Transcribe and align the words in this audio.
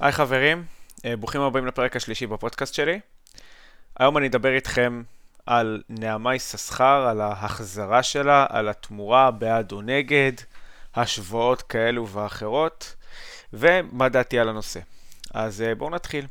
היי 0.00 0.12
חברים, 0.12 0.64
אה, 1.04 1.16
ברוכים 1.16 1.40
הבאים 1.40 1.66
לפרק 1.66 1.96
השלישי 1.96 2.26
בפודקאסט 2.26 2.74
שלי. 2.74 3.00
היום 3.98 4.18
אני 4.18 4.26
אדבר 4.26 4.54
איתכם 4.54 5.02
על 5.46 5.82
נעמה 5.88 6.34
יששכר, 6.34 7.06
על 7.08 7.20
ההחזרה 7.20 8.02
שלה, 8.02 8.46
על 8.48 8.68
התמורה 8.68 9.30
בעד 9.30 9.72
או 9.72 9.82
נגד, 9.82 10.32
השוואות 10.94 11.62
כאלו 11.62 12.08
ואחרות, 12.08 12.94
ומה 13.52 14.08
דעתי 14.08 14.38
על 14.38 14.48
הנושא. 14.48 14.80
אז 15.34 15.62
אה, 15.62 15.74
בואו 15.74 15.90
נתחיל. 15.90 16.26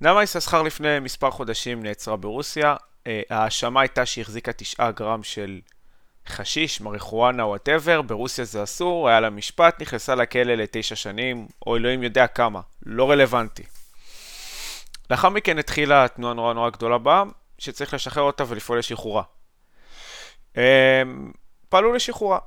נעמה 0.00 0.22
יששכר 0.22 0.62
לפני 0.62 0.98
מספר 1.00 1.30
חודשים 1.30 1.82
נעצרה 1.82 2.16
ברוסיה. 2.16 2.76
אה, 3.06 3.22
ההאשמה 3.30 3.80
הייתה 3.80 4.06
שהיא 4.06 4.22
החזיקה 4.22 4.52
9 4.52 4.90
גרם 4.90 5.22
של 5.22 5.60
חשיש, 6.28 6.80
מריחואנה, 6.80 7.46
whatever, 7.46 8.02
ברוסיה 8.02 8.44
זה 8.44 8.62
אסור, 8.62 9.08
היה 9.08 9.20
לה 9.20 9.30
משפט, 9.30 9.82
נכנסה 9.82 10.14
לכלא 10.14 10.54
לתשע 10.54 10.96
שנים, 10.96 11.46
או 11.66 11.76
אלוהים 11.76 12.02
יודע 12.02 12.26
כמה, 12.26 12.60
לא 12.86 13.10
רלוונטי. 13.10 13.62
לאחר 15.10 15.28
מכן 15.28 15.58
התחילה 15.58 16.08
תנועה 16.08 16.34
נורא 16.34 16.54
נורא 16.54 16.70
גדולה 16.70 16.98
בעם, 16.98 17.30
שצריך 17.58 17.94
לשחרר 17.94 18.22
אותה 18.22 18.44
ולפעול 18.48 18.78
לשחרורה. 18.78 19.22
הם 20.54 21.32
פעלו 21.68 21.92
לשחרורה. 21.92 22.38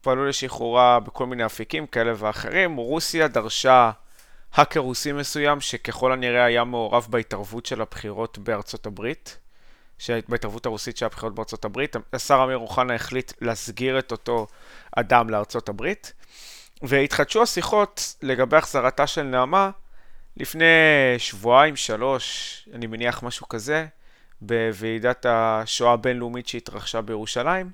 פעלו 0.00 0.26
לשחרורה 0.26 1.00
בכל 1.00 1.26
מיני 1.26 1.46
אפיקים 1.46 1.86
כאלה 1.86 2.12
ואחרים. 2.16 2.76
רוסיה 2.76 3.28
דרשה 3.28 3.90
האקר 4.52 4.80
רוסי 4.80 5.12
מסוים, 5.12 5.60
שככל 5.60 6.12
הנראה 6.12 6.44
היה 6.44 6.64
מעורב 6.64 7.06
בהתערבות 7.10 7.66
של 7.66 7.82
הבחירות 7.82 8.38
בארצות 8.38 8.86
הברית. 8.86 9.38
בהתערבות 10.28 10.66
הרוסית 10.66 10.96
של 10.96 11.06
הבחירות 11.06 11.34
בארצות 11.34 11.64
הברית. 11.64 11.96
השר 12.12 12.40
אמיר 12.44 12.58
אוחנה 12.58 12.94
החליט 12.94 13.32
להסגיר 13.40 13.98
את 13.98 14.12
אותו 14.12 14.46
אדם 14.96 15.30
לארצות 15.30 15.68
הברית, 15.68 16.12
והתחדשו 16.82 17.42
השיחות 17.42 18.16
לגבי 18.22 18.56
החזרתה 18.56 19.06
של 19.06 19.22
נעמה 19.22 19.70
לפני 20.36 20.64
שבועיים, 21.18 21.76
שלוש, 21.76 22.68
אני 22.72 22.86
מניח 22.86 23.22
משהו 23.22 23.48
כזה, 23.48 23.86
בוועידת 24.40 25.26
השואה 25.28 25.92
הבינלאומית 25.92 26.48
שהתרחשה 26.48 27.00
בירושלים, 27.00 27.70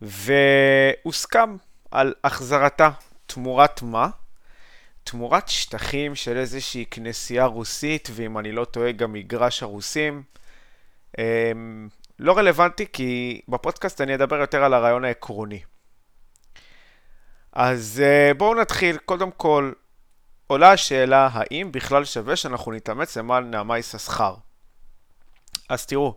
והוסכם 0.00 1.56
על 1.90 2.14
החזרתה 2.24 2.90
תמורת 3.26 3.82
מה? 3.82 4.08
תמורת 5.04 5.48
שטחים 5.48 6.14
של 6.14 6.36
איזושהי 6.36 6.84
כנסייה 6.90 7.44
רוסית, 7.44 8.08
ואם 8.12 8.38
אני 8.38 8.52
לא 8.52 8.64
טועה 8.64 8.92
גם 8.92 9.12
מגרש 9.12 9.62
הרוסים. 9.62 10.22
אמ, 11.18 11.88
לא 12.18 12.38
רלוונטי 12.38 12.86
כי 12.92 13.40
בפודקאסט 13.48 14.00
אני 14.00 14.14
אדבר 14.14 14.36
יותר 14.36 14.64
על 14.64 14.74
הרעיון 14.74 15.04
העקרוני. 15.04 15.62
אז 17.52 18.02
אה, 18.04 18.34
בואו 18.34 18.54
נתחיל. 18.54 18.96
קודם 18.96 19.30
כל, 19.30 19.72
עולה 20.46 20.72
השאלה 20.72 21.28
האם 21.32 21.72
בכלל 21.72 22.04
שווה 22.04 22.36
שאנחנו 22.36 22.72
נתאמץ 22.72 23.16
למען 23.16 23.50
נעמה 23.50 23.78
יששכר. 23.78 24.34
אז 25.68 25.86
תראו, 25.86 26.16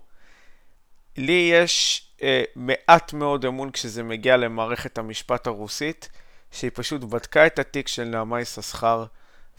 לי 1.18 1.50
יש 1.54 2.08
אה, 2.24 2.44
מעט 2.56 3.14
מאוד 3.14 3.46
אמון 3.46 3.72
כשזה 3.72 4.04
מגיע 4.04 4.38
למערכת 4.38 4.98
המשפט 4.98 5.48
הרוסית, 5.48 6.10
שהיא 6.52 6.72
פשוט 6.74 7.04
בדקה 7.04 7.46
את 7.46 7.60
התיק 7.60 7.88
של 7.88 8.04
נעמה 8.04 8.42
יששכר, 8.42 9.06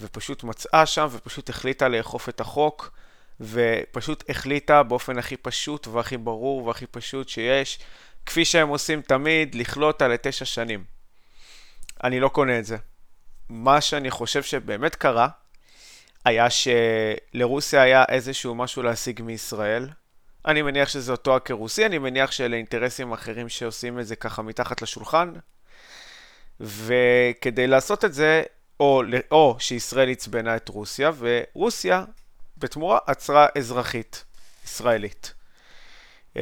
ופשוט 0.00 0.44
מצאה 0.44 0.86
שם, 0.86 1.06
ופשוט 1.10 1.48
החליטה 1.48 1.88
לאכוף 1.88 2.28
את 2.28 2.40
החוק. 2.40 2.90
ופשוט 3.40 4.24
החליטה 4.30 4.82
באופן 4.82 5.18
הכי 5.18 5.36
פשוט 5.36 5.86
והכי 5.86 6.16
ברור 6.16 6.66
והכי 6.66 6.86
פשוט 6.86 7.28
שיש, 7.28 7.78
כפי 8.26 8.44
שהם 8.44 8.68
עושים 8.68 9.00
תמיד, 9.02 9.54
לכלוא 9.54 9.86
אותה 9.86 10.08
לתשע 10.08 10.44
שנים. 10.44 10.84
אני 12.04 12.20
לא 12.20 12.28
קונה 12.28 12.58
את 12.58 12.64
זה. 12.64 12.76
מה 13.48 13.80
שאני 13.80 14.10
חושב 14.10 14.42
שבאמת 14.42 14.94
קרה, 14.94 15.28
היה 16.24 16.46
שלרוסיה 16.50 17.82
היה 17.82 18.04
איזשהו 18.08 18.54
משהו 18.54 18.82
להשיג 18.82 19.22
מישראל. 19.22 19.88
אני 20.46 20.62
מניח 20.62 20.88
שזה 20.88 21.12
אותו 21.12 21.36
הכרוסי, 21.36 21.86
אני 21.86 21.98
מניח 21.98 22.30
שאלה 22.30 22.56
אינטרסים 22.56 23.12
אחרים 23.12 23.48
שעושים 23.48 24.00
את 24.00 24.06
זה 24.06 24.16
ככה 24.16 24.42
מתחת 24.42 24.82
לשולחן. 24.82 25.32
וכדי 26.60 27.66
לעשות 27.66 28.04
את 28.04 28.14
זה, 28.14 28.42
או, 28.80 29.02
או 29.30 29.56
שישראל 29.58 30.10
עצבנה 30.10 30.56
את 30.56 30.68
רוסיה, 30.68 31.10
ורוסיה 31.18 32.04
בתמורה 32.58 32.98
עצרה 33.06 33.46
אזרחית 33.58 34.24
ישראלית. 34.64 35.34
Uh, 36.34 36.38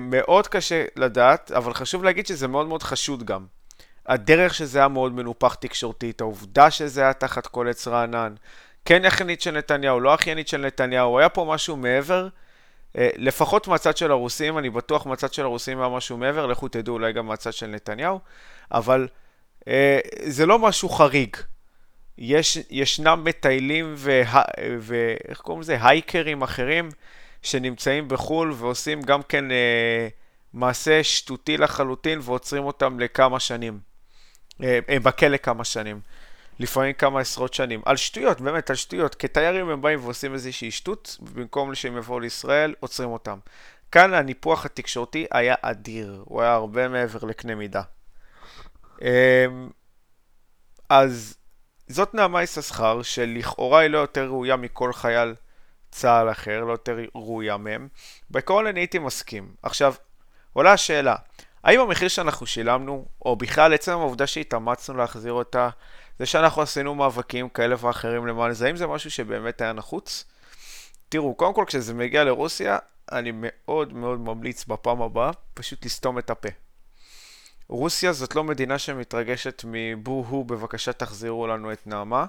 מאוד 0.00 0.46
קשה 0.46 0.84
לדעת, 0.96 1.50
אבל 1.52 1.74
חשוב 1.74 2.04
להגיד 2.04 2.26
שזה 2.26 2.48
מאוד 2.48 2.66
מאוד 2.66 2.82
חשוד 2.82 3.24
גם. 3.24 3.46
הדרך 4.06 4.54
שזה 4.54 4.78
היה 4.78 4.88
מאוד 4.88 5.12
מנופח 5.12 5.54
תקשורתית, 5.54 6.20
העובדה 6.20 6.70
שזה 6.70 7.02
היה 7.02 7.12
תחת 7.12 7.46
כל 7.46 7.68
עץ 7.68 7.88
רענן, 7.88 8.34
כן 8.84 9.04
אחיינית 9.04 9.40
של 9.40 9.50
נתניהו, 9.50 10.00
לא 10.00 10.14
אחיינית 10.14 10.48
של 10.48 10.56
נתניהו, 10.66 11.18
היה 11.18 11.28
פה 11.28 11.46
משהו 11.48 11.76
מעבר, 11.76 12.28
uh, 12.28 12.98
לפחות 13.16 13.68
מהצד 13.68 13.96
של 13.96 14.10
הרוסים, 14.10 14.58
אני 14.58 14.70
בטוח 14.70 15.06
מהצד 15.06 15.32
של 15.32 15.42
הרוסים 15.42 15.80
היה 15.80 15.88
משהו 15.88 16.16
מעבר, 16.16 16.46
לכו 16.46 16.68
תדעו 16.68 16.94
אולי 16.94 17.12
גם 17.12 17.26
מהצד 17.26 17.52
של 17.52 17.66
נתניהו, 17.66 18.20
אבל 18.72 19.08
uh, 19.60 19.66
זה 20.22 20.46
לא 20.46 20.58
משהו 20.58 20.88
חריג. 20.88 21.36
יש, 22.18 22.58
ישנם 22.70 23.24
מטיילים 23.24 23.94
ואיך 24.80 25.40
קוראים 25.40 25.60
לזה? 25.60 25.78
הייקרים 25.80 26.42
אחרים 26.42 26.88
שנמצאים 27.42 28.08
בחו"ל 28.08 28.52
ועושים 28.52 29.02
גם 29.02 29.22
כן 29.22 29.50
אה, 29.50 30.08
מעשה 30.52 31.04
שטותי 31.04 31.56
לחלוטין 31.56 32.18
ועוצרים 32.22 32.64
אותם 32.64 33.00
לכמה 33.00 33.40
שנים. 33.40 33.78
אה, 34.62 34.78
אה, 34.88 35.00
בכלא 35.00 35.36
כמה 35.36 35.64
שנים. 35.64 36.00
לפעמים 36.58 36.92
כמה 36.92 37.20
עשרות 37.20 37.54
שנים. 37.54 37.82
על 37.84 37.96
שטויות, 37.96 38.40
באמת, 38.40 38.70
על 38.70 38.76
שטויות. 38.76 39.14
כתיירים 39.14 39.68
הם 39.68 39.82
באים 39.82 40.04
ועושים 40.04 40.34
איזושהי 40.34 40.70
שטות, 40.70 41.16
ובמקום 41.20 41.74
שהם 41.74 41.96
יבואו 41.96 42.20
לישראל, 42.20 42.74
עוצרים 42.80 43.08
אותם. 43.08 43.38
כאן 43.92 44.14
הניפוח 44.14 44.66
התקשורתי 44.66 45.26
היה 45.30 45.54
אדיר, 45.60 46.22
הוא 46.24 46.42
היה 46.42 46.52
הרבה 46.52 46.88
מעבר 46.88 47.24
לקנה 47.24 47.54
מידה. 47.54 47.82
אה, 49.02 49.46
אז 50.88 51.36
זאת 51.88 52.14
נעמה 52.14 52.42
יששכר, 52.42 53.02
שלכאורה 53.02 53.80
היא 53.80 53.90
לא 53.90 53.98
יותר 53.98 54.26
ראויה 54.26 54.56
מכל 54.56 54.92
חייל 54.92 55.34
צה"ל 55.90 56.30
אחר, 56.30 56.60
לא 56.64 56.72
יותר 56.72 56.98
ראויה 57.14 57.56
מהם. 57.56 57.88
בעיקרון 58.30 58.66
אני 58.66 58.80
הייתי 58.80 58.98
מסכים. 58.98 59.54
עכשיו, 59.62 59.94
עולה 60.52 60.72
השאלה, 60.72 61.16
האם 61.64 61.80
המחיר 61.80 62.08
שאנחנו 62.08 62.46
שילמנו, 62.46 63.06
או 63.24 63.36
בכלל 63.36 63.74
עצם 63.74 63.92
העובדה 63.92 64.26
שהתאמצנו 64.26 64.96
להחזיר 64.96 65.32
אותה, 65.32 65.68
זה 66.18 66.26
שאנחנו 66.26 66.62
עשינו 66.62 66.94
מאבקים 66.94 67.48
כאלה 67.48 67.76
ואחרים 67.78 68.26
למען 68.26 68.52
זה, 68.52 68.66
האם 68.66 68.76
זה 68.76 68.86
משהו 68.86 69.10
שבאמת 69.10 69.60
היה 69.60 69.72
נחוץ? 69.72 70.24
תראו, 71.08 71.34
קודם 71.34 71.54
כל 71.54 71.64
כשזה 71.66 71.94
מגיע 71.94 72.24
לרוסיה, 72.24 72.78
אני 73.12 73.30
מאוד 73.34 73.92
מאוד 73.92 74.20
ממליץ 74.20 74.64
בפעם 74.64 75.02
הבאה 75.02 75.30
פשוט 75.54 75.84
לסתום 75.84 76.18
את 76.18 76.30
הפה. 76.30 76.48
רוסיה 77.68 78.12
זאת 78.12 78.34
לא 78.34 78.44
מדינה 78.44 78.78
שמתרגשת 78.78 79.62
מבו-הו, 79.66 80.44
בבקשה 80.44 80.92
תחזירו 80.92 81.46
לנו 81.46 81.72
את 81.72 81.86
נעמה. 81.86 82.26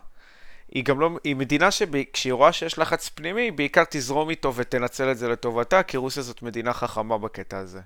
היא 0.71 0.83
גם 0.83 0.99
לא, 0.99 1.09
היא 1.23 1.35
מדינה 1.35 1.71
שכשהיא 1.71 2.33
רואה 2.33 2.51
שיש 2.51 2.79
לחץ 2.79 3.09
פנימי, 3.09 3.41
היא 3.41 3.51
בעיקר 3.51 3.83
תזרום 3.89 4.29
איתו 4.29 4.55
ותנצל 4.55 5.11
את 5.11 5.17
זה 5.17 5.27
לטובתה, 5.27 5.83
כי 5.83 5.97
רוסיה 5.97 6.23
זאת 6.23 6.41
מדינה 6.41 6.73
חכמה 6.73 7.17
בקטע 7.17 7.57
הזה. 7.57 7.79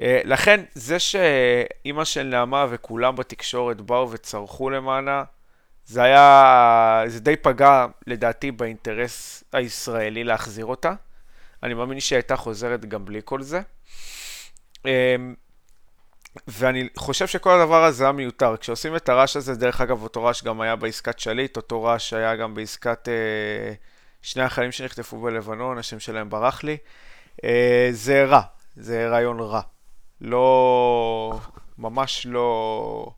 אה, 0.00 0.20
לכן, 0.24 0.60
זה 0.74 0.98
שאימא 0.98 2.04
של 2.04 2.22
נעמה 2.22 2.66
וכולם 2.70 3.16
בתקשורת 3.16 3.80
באו 3.80 4.10
וצרחו 4.10 4.70
למענה, 4.70 5.24
זה 5.86 6.02
היה, 6.02 7.02
זה 7.06 7.20
די 7.20 7.36
פגע 7.36 7.86
לדעתי 8.06 8.50
באינטרס 8.50 9.44
הישראלי 9.52 10.24
להחזיר 10.24 10.66
אותה. 10.66 10.92
אני 11.62 11.74
מאמין 11.74 12.00
שהיא 12.00 12.16
הייתה 12.16 12.36
חוזרת 12.36 12.84
גם 12.84 13.04
בלי 13.04 13.20
כל 13.24 13.42
זה. 13.42 13.60
ואני 16.48 16.88
חושב 16.96 17.26
שכל 17.26 17.60
הדבר 17.60 17.84
הזה 17.84 18.04
היה 18.04 18.12
מיותר. 18.12 18.56
כשעושים 18.56 18.96
את 18.96 19.08
הרעש 19.08 19.36
הזה, 19.36 19.54
דרך 19.54 19.80
אגב, 19.80 20.02
אותו 20.02 20.22
רעש 20.24 20.42
גם 20.42 20.60
היה 20.60 20.76
בעסקת 20.76 21.18
שליט, 21.18 21.56
אותו 21.56 21.82
רעש 21.82 22.12
היה 22.12 22.36
גם 22.36 22.54
בעסקת 22.54 23.08
אה, 23.08 23.72
שני 24.22 24.42
החיילים 24.42 24.72
שנחטפו 24.72 25.20
בלבנון, 25.20 25.78
השם 25.78 26.00
שלהם 26.00 26.30
ברח 26.30 26.64
לי. 26.64 26.76
אה, 27.44 27.88
זה 27.92 28.24
רע, 28.24 28.40
זה 28.76 29.08
רעיון 29.08 29.40
רע. 29.40 29.60
לא, 30.20 31.38
ממש 31.78 32.26
לא, 32.26 33.10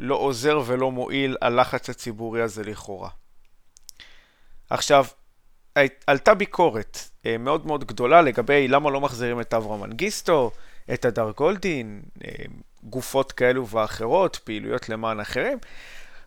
לא 0.00 0.14
עוזר 0.14 0.60
ולא 0.66 0.90
מועיל 0.90 1.36
הלחץ 1.42 1.90
הציבורי 1.90 2.42
הזה 2.42 2.64
לכאורה. 2.64 3.08
עכשיו, 4.70 5.06
עלתה 6.06 6.34
ביקורת 6.34 6.98
אה, 7.26 7.38
מאוד 7.38 7.66
מאוד 7.66 7.84
גדולה 7.84 8.22
לגבי 8.22 8.68
למה 8.68 8.90
לא 8.90 9.00
מחזירים 9.00 9.40
את 9.40 9.54
אברהם 9.54 9.80
מנגיסטו, 9.80 10.50
את 10.94 11.04
הדר 11.04 11.30
גולדין, 11.36 12.02
אה, 12.24 12.30
גופות 12.82 13.32
כאלו 13.32 13.68
ואחרות, 13.68 14.36
פעילויות 14.44 14.88
למען 14.88 15.20
אחרים. 15.20 15.58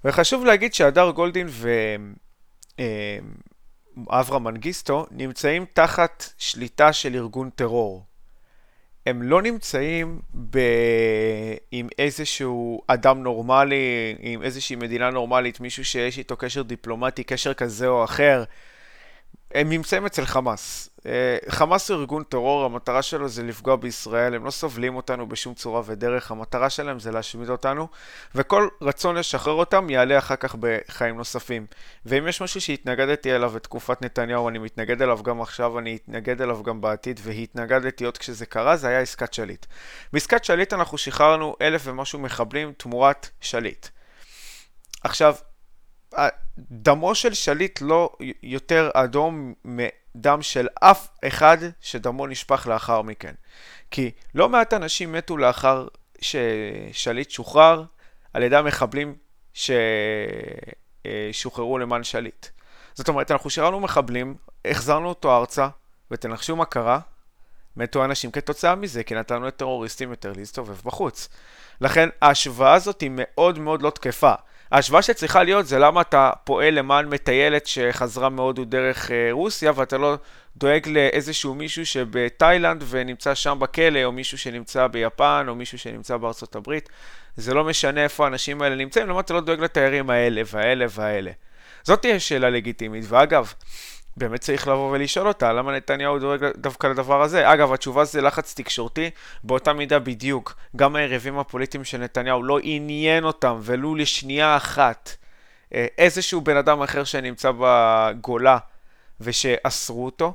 וחשוב 0.05 0.45
להגיד 0.45 0.73
שהדר 0.73 1.11
גולדין 1.11 1.47
ואברהם 2.77 4.33
אה, 4.33 4.39
מנגיסטו 4.39 5.05
נמצאים 5.11 5.65
תחת 5.73 6.29
שליטה 6.37 6.93
של 6.93 7.15
ארגון 7.15 7.49
טרור. 7.49 8.05
הם 9.05 9.21
לא 9.21 9.41
נמצאים 9.41 10.19
ב... 10.49 10.59
עם 11.71 11.87
איזשהו 11.99 12.81
אדם 12.87 13.23
נורמלי, 13.23 14.15
עם 14.19 14.43
איזושהי 14.43 14.75
מדינה 14.75 15.09
נורמלית, 15.09 15.59
מישהו 15.59 15.85
שיש 15.85 16.17
איתו 16.17 16.37
קשר 16.37 16.61
דיפלומטי, 16.61 17.23
קשר 17.23 17.53
כזה 17.53 17.87
או 17.87 18.03
אחר. 18.03 18.43
הם 19.53 19.69
נמצאים 19.69 20.05
אצל 20.05 20.25
חמאס. 20.25 20.89
אה, 21.05 21.37
חמאס 21.49 21.91
הוא 21.91 21.99
ארגון 21.99 22.23
טרור, 22.23 22.65
המטרה 22.65 23.01
שלו 23.01 23.29
זה 23.29 23.43
לפגוע 23.43 23.75
בישראל, 23.75 24.35
הם 24.35 24.45
לא 24.45 24.51
סובלים 24.51 24.95
אותנו 24.95 25.29
בשום 25.29 25.53
צורה 25.53 25.81
ודרך, 25.85 26.31
המטרה 26.31 26.69
שלהם 26.69 26.99
זה 26.99 27.11
להשמיד 27.11 27.49
אותנו, 27.49 27.87
וכל 28.35 28.67
רצון 28.81 29.15
לשחרר 29.15 29.53
אותם 29.53 29.89
יעלה 29.89 30.17
אחר 30.17 30.35
כך 30.35 30.55
בחיים 30.59 31.17
נוספים. 31.17 31.65
ואם 32.05 32.27
יש 32.27 32.41
משהו 32.41 32.61
שהתנגדתי 32.61 33.35
אליו 33.35 33.49
בתקופת 33.49 34.01
נתניהו, 34.01 34.49
אני 34.49 34.59
מתנגד 34.59 35.01
אליו 35.01 35.23
גם 35.23 35.41
עכשיו, 35.41 35.79
אני 35.79 35.95
אתנגד 35.95 36.41
אליו 36.41 36.63
גם 36.63 36.81
בעתיד, 36.81 37.19
והתנגדתי 37.23 38.05
עוד 38.05 38.17
כשזה 38.17 38.45
קרה, 38.45 38.77
זה 38.77 38.87
היה 38.87 38.99
עסקת 38.99 39.33
שליט. 39.33 39.65
בעסקת 40.13 40.45
שליט 40.45 40.73
אנחנו 40.73 40.97
שחררנו 40.97 41.55
אלף 41.61 41.81
ומשהו 41.85 42.19
מחבלים 42.19 42.73
תמורת 42.77 43.29
שליט. 43.41 43.87
עכשיו, 45.03 45.35
דמו 46.57 47.15
של 47.15 47.33
שליט 47.33 47.79
לא 47.81 48.09
יותר 48.43 48.89
אדום 48.93 49.53
מדם 50.15 50.41
של 50.41 50.67
אף 50.79 51.07
אחד 51.27 51.57
שדמו 51.81 52.27
נשפך 52.27 52.67
לאחר 52.67 53.01
מכן. 53.01 53.33
כי 53.91 54.11
לא 54.35 54.49
מעט 54.49 54.73
אנשים 54.73 55.11
מתו 55.11 55.37
לאחר 55.37 55.87
ששליט 56.21 57.31
שוחרר 57.31 57.83
על 58.33 58.43
ידי 58.43 58.55
המחבלים 58.55 59.15
ששוחררו 61.33 61.77
למען 61.77 62.03
שליט. 62.03 62.47
זאת 62.93 63.09
אומרת, 63.09 63.31
אנחנו 63.31 63.49
שחררנו 63.49 63.79
מחבלים, 63.79 64.35
החזרנו 64.65 65.09
אותו 65.09 65.37
ארצה, 65.37 65.67
ותנחשו 66.11 66.55
מה 66.55 66.65
קרה? 66.65 66.99
מתו 67.77 68.05
אנשים 68.05 68.31
כתוצאה 68.31 68.75
מזה, 68.75 69.03
כי 69.03 69.15
נתנו 69.15 69.47
לטרוריסטים 69.47 70.09
יותר 70.09 70.33
להסתובב 70.35 70.81
בחוץ. 70.85 71.29
לכן 71.81 72.09
ההשוואה 72.21 72.73
הזאת 72.73 73.01
היא 73.01 73.11
מאוד 73.13 73.59
מאוד 73.59 73.81
לא 73.81 73.89
תקפה. 73.89 74.33
ההשוואה 74.75 75.01
שצריכה 75.01 75.43
להיות 75.43 75.67
זה 75.67 75.79
למה 75.79 76.01
אתה 76.01 76.31
פועל 76.43 76.73
למען 76.73 77.09
מטיילת 77.09 77.67
שחזרה 77.67 78.29
מהודו 78.29 78.65
דרך 78.65 79.11
אה, 79.11 79.27
רוסיה 79.31 79.71
ואתה 79.75 79.97
לא 79.97 80.17
דואג 80.57 80.87
לאיזשהו 80.89 81.55
מישהו 81.55 81.85
שבתאילנד 81.85 82.83
ונמצא 82.89 83.35
שם 83.35 83.57
בכלא, 83.59 84.03
או 84.03 84.11
מישהו 84.11 84.37
שנמצא 84.37 84.87
ביפן, 84.87 85.45
או 85.47 85.55
מישהו 85.55 85.79
שנמצא 85.79 86.17
בארצות 86.17 86.55
הברית. 86.55 86.89
זה 87.37 87.53
לא 87.53 87.63
משנה 87.63 88.03
איפה 88.03 88.23
האנשים 88.23 88.61
האלה 88.61 88.75
נמצאים, 88.75 89.09
למה 89.09 89.19
אתה 89.19 89.33
לא 89.33 89.41
דואג 89.41 89.59
לתיירים 89.59 90.09
האלה 90.09 90.41
והאלה 90.51 90.85
והאלה. 90.89 91.31
זאת 91.83 92.01
תהיה 92.01 92.19
שאלה 92.19 92.49
לגיטימית, 92.49 93.05
ואגב, 93.07 93.53
באמת 94.17 94.39
צריך 94.39 94.67
לבוא 94.67 94.91
ולשאול 94.91 95.27
אותה, 95.27 95.53
למה 95.53 95.75
נתניהו 95.75 96.19
דואג 96.19 96.45
דווקא 96.57 96.87
לדבר 96.87 97.21
הזה? 97.21 97.53
אגב, 97.53 97.73
התשובה 97.73 98.05
זה 98.05 98.21
לחץ 98.21 98.53
תקשורתי, 98.53 99.09
באותה 99.43 99.73
מידה 99.73 99.99
בדיוק. 99.99 100.55
גם 100.75 100.95
היריבים 100.95 101.39
הפוליטיים 101.39 101.83
של 101.83 101.97
נתניהו 101.97 102.43
לא 102.43 102.59
עניין 102.63 103.23
אותם, 103.23 103.59
ולו 103.61 103.95
לשנייה 103.95 104.57
אחת, 104.57 105.15
אה, 105.73 105.87
איזשהו 105.97 106.41
בן 106.41 106.57
אדם 106.57 106.81
אחר 106.81 107.03
שנמצא 107.03 107.51
בגולה 107.59 108.57
ושאסרו 109.21 110.05
אותו. 110.05 110.33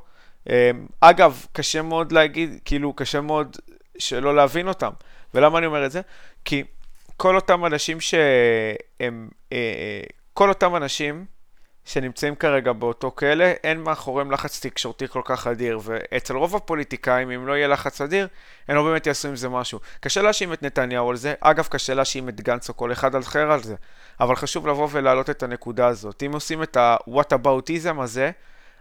אה, 0.50 0.71
אגב, 1.00 1.47
קשה 1.53 1.83
מאוד 1.83 2.12
להגיד, 2.12 2.59
כאילו, 2.65 2.93
קשה 2.93 3.21
מאוד 3.21 3.56
שלא 3.99 4.37
להבין 4.37 4.69
אותם. 4.69 4.91
ולמה 5.35 5.59
אני 5.59 5.67
אומר 5.67 5.87
את 5.87 5.91
זה? 5.91 6.00
כי 6.44 6.65
כל 7.17 7.37
אותם 7.37 7.67
אנשים 7.67 8.00
שהם, 8.00 9.29
אה, 9.53 10.03
כל 10.35 10.49
אותם 10.49 10.76
אנשים, 10.76 11.25
שנמצאים 11.85 12.35
כרגע 12.35 12.73
באותו 12.73 13.11
כלא, 13.11 13.44
אין 13.44 13.81
מאחוריהם 13.81 14.31
לחץ 14.31 14.61
תקשורתי 14.61 15.09
כל 15.09 15.23
כך 15.25 15.47
אדיר, 15.47 15.81
ואצל 15.82 16.37
רוב 16.37 16.56
הפוליטיקאים, 16.56 17.31
אם 17.31 17.47
לא 17.47 17.53
יהיה 17.53 17.69
לחץ 17.69 18.00
אדיר, 18.00 18.29
הם 18.69 18.77
לא 18.77 18.82
באמת 18.82 19.06
יעשו 19.06 19.29
עם 19.29 19.37
זה 19.37 19.49
משהו. 19.49 19.81
קשה 20.00 20.23
להאשים 20.23 20.53
את 20.53 20.62
נתניהו 20.62 21.11
על 21.11 21.17
זה, 21.17 21.35
אגב, 21.41 21.67
קשה 21.71 21.94
להאשים 21.94 22.29
את 22.29 22.41
גנץ 22.41 22.69
או 22.69 22.77
כל 22.77 22.93
אחד 22.93 23.15
אחר 23.15 23.53
על 23.53 23.62
זה, 23.62 23.75
אבל 24.21 24.37
חשוב 24.37 24.67
לבוא 24.67 24.88
ולהעלות 24.91 25.31
את 25.31 25.43
הנקודה 25.43 25.87
הזאת. 25.87 26.23
אם 26.27 26.32
עושים 26.32 26.62
את 26.62 26.77
ה-what 26.77 27.32
aboutism 27.32 28.00
הזה, 28.00 28.31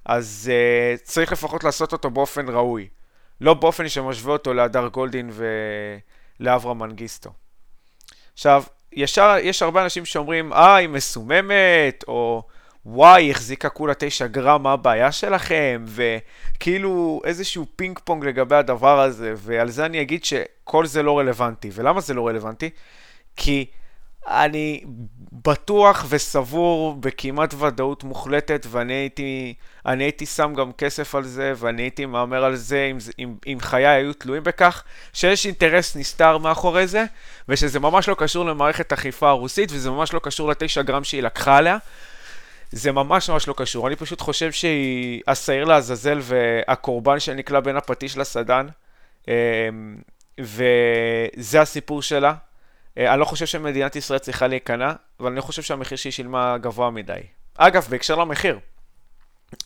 אז 0.06 0.52
uh, 0.52 1.04
צריך 1.04 1.32
לפחות 1.32 1.64
לעשות 1.64 1.94
אותו 1.94 2.10
באופן 2.10 2.50
ראוי. 2.50 2.88
לא 3.42 3.54
באופן 3.54 3.90
שמשווה 3.90 4.34
אותו 4.34 4.54
להדר 4.54 4.88
גולדין 4.88 5.32
ולאברהם 6.40 6.80
מנגיסטו. 6.80 7.30
עכשיו, 8.34 8.64
ישר, 8.92 9.36
יש 9.42 9.62
הרבה 9.62 9.84
אנשים 9.84 10.06
שאומרים, 10.06 10.54
אה, 10.54 10.76
היא 10.76 10.90
מסוממת, 10.90 12.04
או... 12.08 12.44
וואי, 12.86 13.32
החזיקה 13.32 13.70
כולה 13.70 13.94
9 13.94 14.28
גרם, 14.28 14.64
מה 14.64 14.72
הבעיה 14.72 15.12
שלכם? 15.12 15.86
וכאילו 15.88 17.22
איזשהו 17.24 17.66
פינג 17.76 18.00
פונג 18.04 18.26
לגבי 18.26 18.56
הדבר 18.56 19.00
הזה, 19.00 19.34
ועל 19.38 19.70
זה 19.70 19.86
אני 19.86 20.02
אגיד 20.02 20.26
שכל 20.26 20.86
זה 20.86 21.04
לא 21.04 21.20
רלוונטי. 21.20 21.70
ולמה 21.74 22.02
זה 22.02 22.14
לא 22.14 22.28
רלוונטי? 22.28 22.70
כי 23.36 23.66
אני 24.28 24.84
בטוח 25.46 26.06
וסבור 26.10 26.96
בכמעט 27.00 27.54
ודאות 27.54 28.04
מוחלטת, 28.04 28.66
ואני 28.70 28.94
הייתי, 28.94 29.54
אני 29.86 30.04
הייתי 30.04 30.26
שם 30.26 30.54
גם 30.54 30.72
כסף 30.72 31.16
על 31.16 31.24
זה, 31.24 31.54
ואני 31.58 31.82
הייתי 31.82 32.06
מהמר 32.06 32.44
על 32.44 32.56
זה 32.56 32.88
אם, 32.92 32.98
אם, 33.20 33.36
אם 33.48 33.58
חיי 33.62 33.88
היו 33.88 34.14
תלויים 34.14 34.44
בכך, 34.44 34.84
שיש 35.14 35.46
אינטרס 35.46 35.96
נסתר 35.96 36.38
מאחורי 36.38 36.88
זה, 36.88 37.06
ושזה 37.50 37.80
ממש 37.80 38.10
לא 38.10 38.16
קשור 38.18 38.46
למערכת 38.46 38.94
אכיפה 38.94 39.30
הרוסית, 39.30 39.72
וזה 39.72 39.90
ממש 39.90 40.14
לא 40.14 40.20
קשור 40.24 40.50
לתשע 40.50 40.82
גרם 40.82 41.04
שהיא 41.04 41.24
לקחה 41.24 41.58
עליה. 41.58 41.78
זה 42.72 42.92
ממש 42.92 43.30
ממש 43.30 43.48
לא 43.48 43.54
קשור. 43.58 43.88
אני 43.88 43.96
פשוט 43.96 44.22
חושב 44.22 44.52
שהיא 44.52 45.22
השעיר 45.28 45.66
לעזאזל 45.66 46.20
והקורבן 46.22 47.20
שנקלע 47.20 47.60
בין 47.60 47.78
הפטיש 47.78 48.18
לסדן, 48.18 48.68
אמ, 49.28 49.34
וזה 50.40 51.62
הסיפור 51.62 52.02
שלה. 52.02 52.34
אה, 52.98 53.12
אני 53.12 53.20
לא 53.20 53.26
חושב 53.26 53.46
שמדינת 53.46 53.96
ישראל 53.96 54.20
צריכה 54.20 54.48
להיכנע, 54.48 54.94
אבל 55.20 55.32
אני 55.32 55.42
חושב 55.42 55.62
שהמחיר 55.62 55.98
שהיא 55.98 56.12
שילמה 56.12 56.58
גבוה 56.58 56.90
מדי. 56.90 57.20
אגב, 57.58 57.88
בהקשר 57.90 58.16
למחיר, 58.16 58.60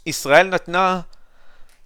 ישראל 0.06 0.48
נתנה 0.48 1.02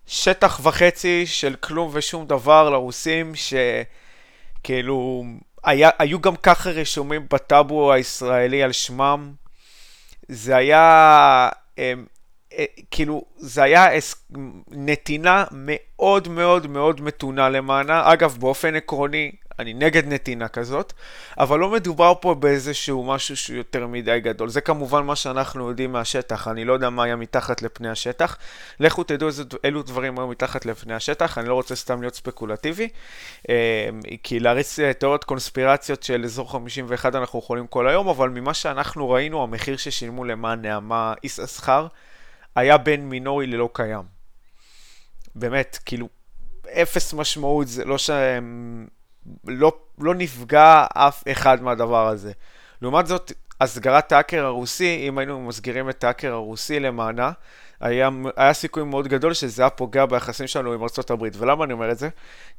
שטח 0.07 0.59
וחצי 0.63 1.25
של 1.25 1.55
כלום 1.55 1.89
ושום 1.93 2.27
דבר 2.27 2.69
לרוסים, 2.69 3.33
שכאילו, 3.35 5.23
היה, 5.63 5.89
היו 5.99 6.21
גם 6.21 6.35
ככה 6.35 6.69
רשומים 6.69 7.25
בטאבו 7.29 7.93
הישראלי 7.93 8.63
על 8.63 8.71
שמם. 8.71 9.33
זה 10.29 10.55
היה, 10.55 11.49
אמ, 11.77 12.05
אה, 12.53 12.65
כאילו, 12.91 13.25
זה 13.37 13.63
היה 13.63 13.87
נתינה 14.71 15.45
מאוד 15.51 16.27
מאוד 16.27 16.67
מאוד 16.67 17.01
מתונה 17.01 17.49
למענה. 17.49 18.13
אגב, 18.13 18.37
באופן 18.39 18.75
עקרוני, 18.75 19.31
אני 19.59 19.73
נגד 19.73 20.07
נתינה 20.07 20.47
כזאת, 20.47 20.93
אבל 21.39 21.59
לא 21.59 21.69
מדובר 21.69 22.13
פה 22.21 22.35
באיזשהו 22.35 23.03
משהו 23.03 23.37
שהוא 23.37 23.57
יותר 23.57 23.87
מדי 23.87 24.19
גדול. 24.19 24.49
זה 24.49 24.61
כמובן 24.61 25.05
מה 25.05 25.15
שאנחנו 25.15 25.69
יודעים 25.69 25.91
מהשטח, 25.91 26.47
אני 26.47 26.65
לא 26.65 26.73
יודע 26.73 26.89
מה 26.89 27.03
היה 27.03 27.15
מתחת 27.15 27.61
לפני 27.61 27.89
השטח. 27.89 28.37
לכו 28.79 29.03
תדעו 29.03 29.27
איזה, 29.27 29.43
אילו 29.63 29.83
דברים 29.83 30.19
היו 30.19 30.27
מתחת 30.27 30.65
לפני 30.65 30.93
השטח, 30.93 31.37
אני 31.37 31.49
לא 31.49 31.53
רוצה 31.53 31.75
סתם 31.75 32.01
להיות 32.01 32.15
ספקולטיבי, 32.15 32.89
אמ, 33.49 33.53
כי 34.23 34.39
להריץ 34.39 34.79
אה, 34.79 34.93
תיאוריות 34.93 35.23
קונספירציות 35.23 36.03
של 36.03 36.25
אזור 36.25 36.51
51 36.51 37.15
אנחנו 37.15 37.39
יכולים 37.39 37.67
כל 37.67 37.87
היום, 37.87 38.07
אבל 38.07 38.29
ממה 38.29 38.53
שאנחנו 38.53 39.09
ראינו, 39.09 39.43
המחיר 39.43 39.77
ששילמו 39.77 40.25
למען 40.25 40.61
נעמה 40.61 41.13
יששכר 41.23 41.87
היה 42.55 42.77
בין 42.77 43.09
מינורי 43.09 43.47
ללא 43.47 43.69
קיים. 43.73 44.03
באמת, 45.35 45.79
כאילו, 45.85 46.09
אפס 46.81 47.13
משמעות, 47.13 47.67
זה 47.67 47.85
לא 47.85 47.97
שהם... 47.97 48.87
לא, 49.47 49.71
לא 49.99 50.15
נפגע 50.15 50.85
אף 50.93 51.23
אחד 51.31 51.61
מהדבר 51.61 52.07
הזה. 52.07 52.31
לעומת 52.81 53.07
זאת, 53.07 53.31
הסגרת 53.61 54.11
האקר 54.11 54.45
הרוסי, 54.45 55.05
אם 55.07 55.17
היינו 55.17 55.41
מסגירים 55.41 55.89
את 55.89 56.03
האקר 56.03 56.33
הרוסי 56.33 56.79
למענה, 56.79 57.31
היה, 57.79 58.09
היה 58.35 58.53
סיכוי 58.53 58.83
מאוד 58.83 59.07
גדול 59.07 59.33
שזה 59.33 59.61
היה 59.61 59.69
פוגע 59.69 60.05
ביחסים 60.05 60.47
שלנו 60.47 60.73
עם 60.73 60.83
ארצות 60.83 61.11
הברית. 61.11 61.33
ולמה 61.37 61.63
אני 61.63 61.73
אומר 61.73 61.91
את 61.91 61.97
זה? 61.97 62.09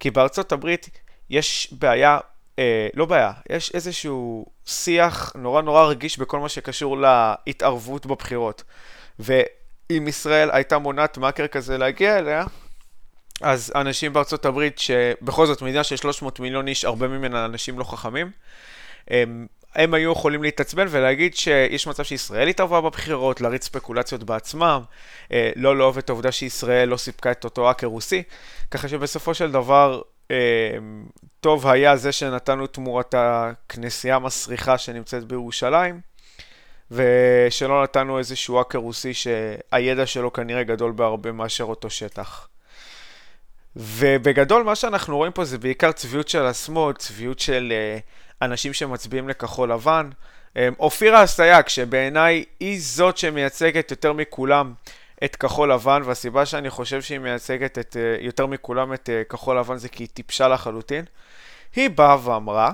כי 0.01 0.11
בארצות 0.11 0.53
הברית 0.53 0.91
יש 1.31 1.75
בעיה, 1.79 2.19
אה, 2.59 2.89
לא 2.95 3.05
בעיה, 3.05 3.33
יש 3.51 3.75
איזשהו 3.75 4.47
שיח 4.67 5.33
נורא 5.37 5.63
נורא 5.63 5.85
רגיש 5.85 6.19
בכל 6.19 6.41
מה 6.41 6.49
שקשור 6.49 6.97
להתערבות 7.47 8.07
בבחירות. 8.07 8.63
ואם 9.19 10.09
ישראל 10.09 10.51
הייתה 10.51 10.79
מונעת 10.79 11.19
מאקר 11.19 11.47
כזה 11.47 11.79
להגיע 11.79 12.19
אליה, 12.19 12.45
אז 13.41 13.73
אנשים 13.75 14.13
בארצות 14.13 14.45
הברית, 14.45 14.79
שבכל 14.79 15.47
זאת 15.47 15.63
מדינה 15.63 15.85
של 15.85 15.97
300 15.97 16.41
מיליון 16.41 16.69
איש, 16.69 16.85
הרבה 16.85 17.09
ממנה 17.09 17.45
אנשים 17.45 17.79
לא 17.79 17.85
חכמים, 17.85 18.31
הם, 19.09 19.47
הם 19.75 19.95
היו 19.95 20.13
יכולים 20.13 20.43
להתעצבן 20.43 20.87
ולהגיד 20.91 21.37
שיש 21.37 21.87
מצב 21.87 22.03
שישראל 22.03 22.49
התערבה 22.49 22.81
בבחירות, 22.81 23.41
להריץ 23.41 23.65
ספקולציות 23.65 24.23
בעצמם, 24.23 24.83
אה, 25.33 25.51
לא 25.57 25.77
לאהוב 25.77 25.99
את 25.99 26.09
העובדה 26.09 26.33
שישראל 26.33 26.89
לא 26.89 26.97
סיפקה 26.97 27.31
את 27.31 27.45
אותו 27.45 27.69
האקר 27.69 27.87
רוסי, 27.87 28.23
ככה 28.71 28.89
שבסופו 28.89 29.35
של 29.35 29.53
דבר 29.53 30.03
אה, 30.31 30.37
טוב 31.41 31.67
היה 31.67 31.97
זה 31.97 32.13
שנתנו 32.13 32.67
תמורת 32.67 33.15
הכנסייה 33.19 34.17
המסריחה 34.17 34.79
שנמצאת 34.79 35.25
בירושלים, 35.25 36.01
ושלא 36.91 37.83
נתנו 37.83 38.19
איזשהו 38.19 38.59
האקר 38.59 38.79
רוסי 38.79 39.15
שהידע 39.15 40.07
שלו 40.07 40.33
כנראה 40.33 40.63
גדול 40.63 40.93
בהרבה 40.93 41.33
מאשר 41.33 41.65
אותו 41.65 41.91
שטח. 41.91 42.49
ובגדול 43.77 44.63
מה 44.63 44.75
שאנחנו 44.75 45.17
רואים 45.17 45.33
פה 45.33 45.45
זה 45.45 45.59
בעיקר 45.59 45.93
צביעות 45.93 46.29
של 46.29 46.47
השמאל, 46.47 46.95
צביעות 46.95 47.39
של 47.39 47.73
uh, 47.73 48.45
אנשים 48.45 48.73
שמצביעים 48.73 49.29
לכחול 49.29 49.73
לבן. 49.73 50.11
Um, 50.55 50.59
אופירה 50.79 51.25
אסייג, 51.25 51.69
שבעיניי 51.69 52.45
היא 52.61 52.81
זאת 52.83 53.19
שמייצגת 53.19 53.91
יותר 53.91 54.13
מכולם 54.13 54.75
את 55.25 55.37
כחול 55.37 55.73
לבן, 55.73 56.03
והסיבה 56.05 56.47
שאני 56.47 56.71
חושב 56.71 57.03
שהיא 57.03 57.19
מייצגת 57.19 57.79
את, 57.79 57.97
uh, 57.97 58.25
יותר 58.25 58.47
מכולם 58.47 58.93
את 58.93 59.11
כחול 59.29 59.59
לבן 59.59 59.77
זה 59.77 59.89
כי 59.89 60.03
היא 60.03 60.09
טיפשה 60.09 60.49
לחלוטין. 60.49 61.05
היא 61.77 61.91
באה 61.91 62.27
ואמרה, 62.27 62.73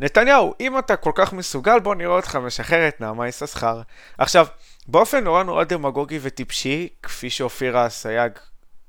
נתניהו, 0.00 0.54
אם 0.60 0.78
אתה 0.78 0.96
כל 0.96 1.12
כך 1.14 1.32
מסוגל, 1.32 1.80
בוא 1.80 1.94
נראה 1.94 2.16
אותך 2.16 2.36
משחרר 2.36 2.88
את 2.88 3.00
נעמה 3.00 3.28
יששכר. 3.28 3.82
עכשיו, 4.18 4.46
באופן 4.88 5.24
נורא 5.24 5.42
נורא 5.42 5.64
דמגוגי 5.64 6.18
וטיפשי, 6.22 6.88
כפי 7.02 7.30
שאופירה 7.30 7.86
אסייג 7.86 8.32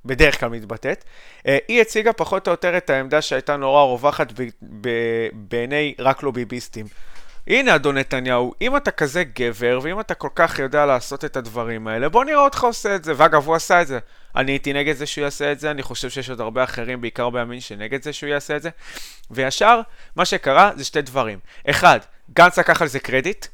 בדרך 0.06 0.40
כלל 0.40 0.50
מתבטאת, 0.50 1.04
אה, 1.48 1.58
היא 1.68 1.82
הציגה 1.82 2.14
פחות 2.14 2.48
או 2.48 2.52
יותר 2.52 2.78
את 2.78 2.90
העמדה 2.90 3.22
שהייתה 3.22 3.58
נורא 3.58 3.84
רווחת 3.84 4.34
בעיני 5.32 5.96
רק 6.00 6.24
לא 6.24 6.32
ביביסטים. 6.32 6.86
הנה 7.48 7.76
אדון 7.76 7.98
נתניהו, 7.98 8.54
אם 8.62 8.78
אתה 8.78 8.92
כזה 8.92 9.24
גבר, 9.24 9.80
ואם 9.84 10.00
אתה 10.00 10.14
כל 10.14 10.28
כך 10.36 10.60
יודע 10.60 10.86
לעשות 10.86 11.26
את 11.26 11.38
הדברים 11.38 11.88
האלה, 11.88 12.10
בוא 12.10 12.26
נראה 12.26 12.40
אותך 12.40 12.64
עושה 12.64 12.96
את 12.96 13.04
זה. 13.04 13.14
ואגב, 13.18 13.48
הוא 13.48 13.56
עשה 13.56 13.82
את 13.82 13.88
זה. 13.88 14.00
אני 14.36 14.52
הייתי 14.52 14.74
נגד 14.74 14.96
זה 14.96 15.06
שהוא 15.06 15.24
יעשה 15.24 15.52
את 15.52 15.60
זה, 15.60 15.72
אני 15.72 15.84
חושב 15.84 16.10
שיש 16.10 16.30
עוד 16.30 16.42
הרבה 16.42 16.64
אחרים, 16.64 17.02
בעיקר 17.02 17.30
בימין, 17.30 17.60
שנגד 17.60 18.04
זה 18.04 18.14
שהוא 18.14 18.30
יעשה 18.30 18.56
את 18.56 18.62
זה. 18.62 18.70
וישר, 19.32 19.82
מה 20.16 20.26
שקרה 20.26 20.72
זה 20.76 20.86
שתי 20.86 21.02
דברים. 21.02 21.40
אחד, 21.70 22.00
גנץ 22.34 22.60
לקח 22.60 22.82
על 22.82 22.88
זה 22.88 23.00
קרדיט. 23.00 23.46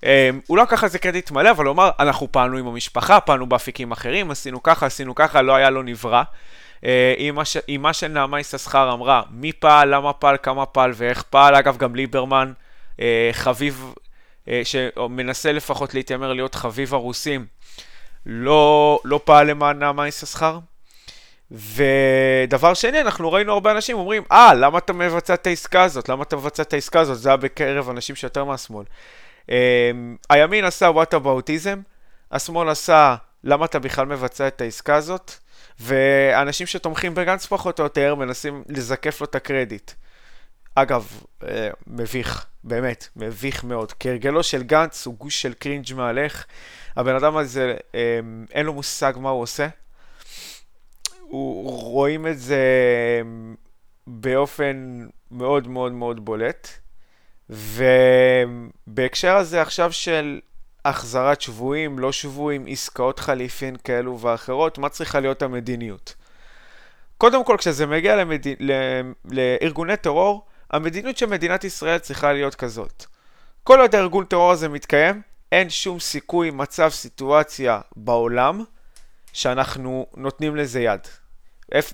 Um, 0.00 0.06
הוא 0.46 0.56
לא 0.56 0.62
לקח 0.62 0.82
על 0.82 0.88
זה 0.88 0.98
קרדיט 0.98 1.30
מלא, 1.30 1.50
אבל 1.50 1.64
הוא 1.64 1.72
אמר, 1.72 1.90
אנחנו 1.98 2.32
פעלנו 2.32 2.56
עם 2.56 2.66
המשפחה, 2.66 3.20
פעלנו 3.20 3.46
באפיקים 3.46 3.92
אחרים, 3.92 4.30
עשינו 4.30 4.62
ככה, 4.62 4.86
עשינו 4.86 5.14
ככה, 5.14 5.42
לא 5.42 5.54
היה 5.54 5.70
לו 5.70 5.82
נברא. 5.82 6.22
Uh, 6.80 6.84
אימה 7.68 7.92
של 7.92 8.08
נעמה 8.08 8.40
יששכר 8.40 8.92
אמרה, 8.92 9.22
מי 9.30 9.52
פעל, 9.52 9.94
למה 9.94 10.12
פעל, 10.12 10.36
כמה 10.42 10.66
פעל 10.66 10.92
ואיך 10.94 11.22
פעל. 11.22 11.54
אגב, 11.54 11.76
גם 11.76 11.94
ליברמן. 11.94 12.52
אה, 13.00 13.30
חביב, 13.32 13.94
אה, 14.48 14.60
שמנסה 14.64 15.52
לפחות 15.52 15.94
להתיימר 15.94 16.32
להיות 16.32 16.54
חביב 16.54 16.94
הרוסים, 16.94 17.46
לא, 18.26 18.98
לא 19.04 19.20
פעל 19.24 19.50
למען 19.50 19.78
נעמה 19.78 20.08
יששכר. 20.08 20.58
ודבר 21.50 22.74
שני, 22.74 23.00
אנחנו 23.00 23.32
ראינו 23.32 23.52
הרבה 23.52 23.72
אנשים 23.72 23.96
אומרים, 23.96 24.22
אה, 24.32 24.54
למה 24.54 24.78
אתה 24.78 24.92
מבצע 24.92 25.34
את 25.34 25.46
העסקה 25.46 25.82
הזאת? 25.82 26.08
למה 26.08 26.22
אתה 26.22 26.36
מבצע 26.36 26.62
את 26.62 26.72
העסקה 26.72 27.00
הזאת? 27.00 27.18
זה 27.18 27.28
היה 27.28 27.36
בקרב 27.36 27.90
אנשים 27.90 28.16
שיותר 28.16 28.44
מהשמאל. 28.44 28.84
אה, 29.50 29.90
הימין 30.30 30.64
עשה 30.64 30.86
וואטה 30.86 31.18
באוטיזם, 31.18 31.80
השמאל 32.32 32.68
עשה 32.68 33.16
למה 33.44 33.64
אתה 33.64 33.78
בכלל 33.78 34.06
מבצע 34.06 34.48
את 34.48 34.60
העסקה 34.60 34.94
הזאת, 34.94 35.32
ואנשים 35.80 36.66
שתומכים 36.66 37.14
בגנץ 37.14 37.46
פחות 37.46 37.78
או 37.78 37.84
יותר 37.84 38.14
מנסים 38.14 38.62
לזקף 38.68 39.20
לו 39.20 39.24
את 39.24 39.34
הקרדיט. 39.34 39.90
אגב, 40.74 41.22
מביך. 41.86 42.46
באמת, 42.64 43.08
מביך 43.16 43.64
מאוד. 43.64 43.92
כהרגלו 44.00 44.42
של 44.42 44.62
גנץ 44.62 45.06
הוא 45.06 45.14
גוש 45.14 45.42
של 45.42 45.54
קרינג' 45.54 45.94
מהלך. 45.94 46.44
הבן 46.96 47.14
אדם 47.14 47.36
הזה, 47.36 47.76
אמ, 47.94 48.46
אין 48.52 48.66
לו 48.66 48.74
מושג 48.74 49.12
מה 49.16 49.30
הוא 49.30 49.42
עושה. 49.42 49.68
הוא, 51.20 51.70
רואים 51.70 52.26
את 52.26 52.38
זה 52.38 52.64
אמ, 53.22 53.54
באופן 54.06 55.06
מאוד 55.30 55.68
מאוד 55.68 55.92
מאוד 55.92 56.24
בולט. 56.24 56.68
ובהקשר 57.50 59.36
הזה 59.36 59.62
עכשיו 59.62 59.92
של 59.92 60.40
החזרת 60.84 61.40
שבויים, 61.40 61.98
לא 61.98 62.12
שבויים, 62.12 62.66
עסקאות 62.68 63.18
חליפין 63.18 63.76
כאלו 63.84 64.20
ואחרות, 64.20 64.78
מה 64.78 64.88
צריכה 64.88 65.20
להיות 65.20 65.42
המדיניות? 65.42 66.14
קודם 67.18 67.44
כל, 67.44 67.56
כשזה 67.58 67.86
מגיע 67.86 68.16
למד... 68.16 68.42
לארגוני 69.24 69.96
טרור, 69.96 70.46
המדיניות 70.70 71.16
של 71.16 71.26
מדינת 71.26 71.64
ישראל 71.64 71.98
צריכה 71.98 72.32
להיות 72.32 72.54
כזאת. 72.54 73.04
כל 73.64 73.80
עוד 73.80 73.94
הארגון 73.94 74.24
טרור 74.24 74.50
הזה 74.50 74.68
מתקיים, 74.68 75.22
אין 75.52 75.70
שום 75.70 76.00
סיכוי, 76.00 76.50
מצב, 76.50 76.88
סיטואציה 76.88 77.80
בעולם 77.96 78.64
שאנחנו 79.32 80.06
נותנים 80.16 80.56
לזה 80.56 80.80
יד. 80.80 81.00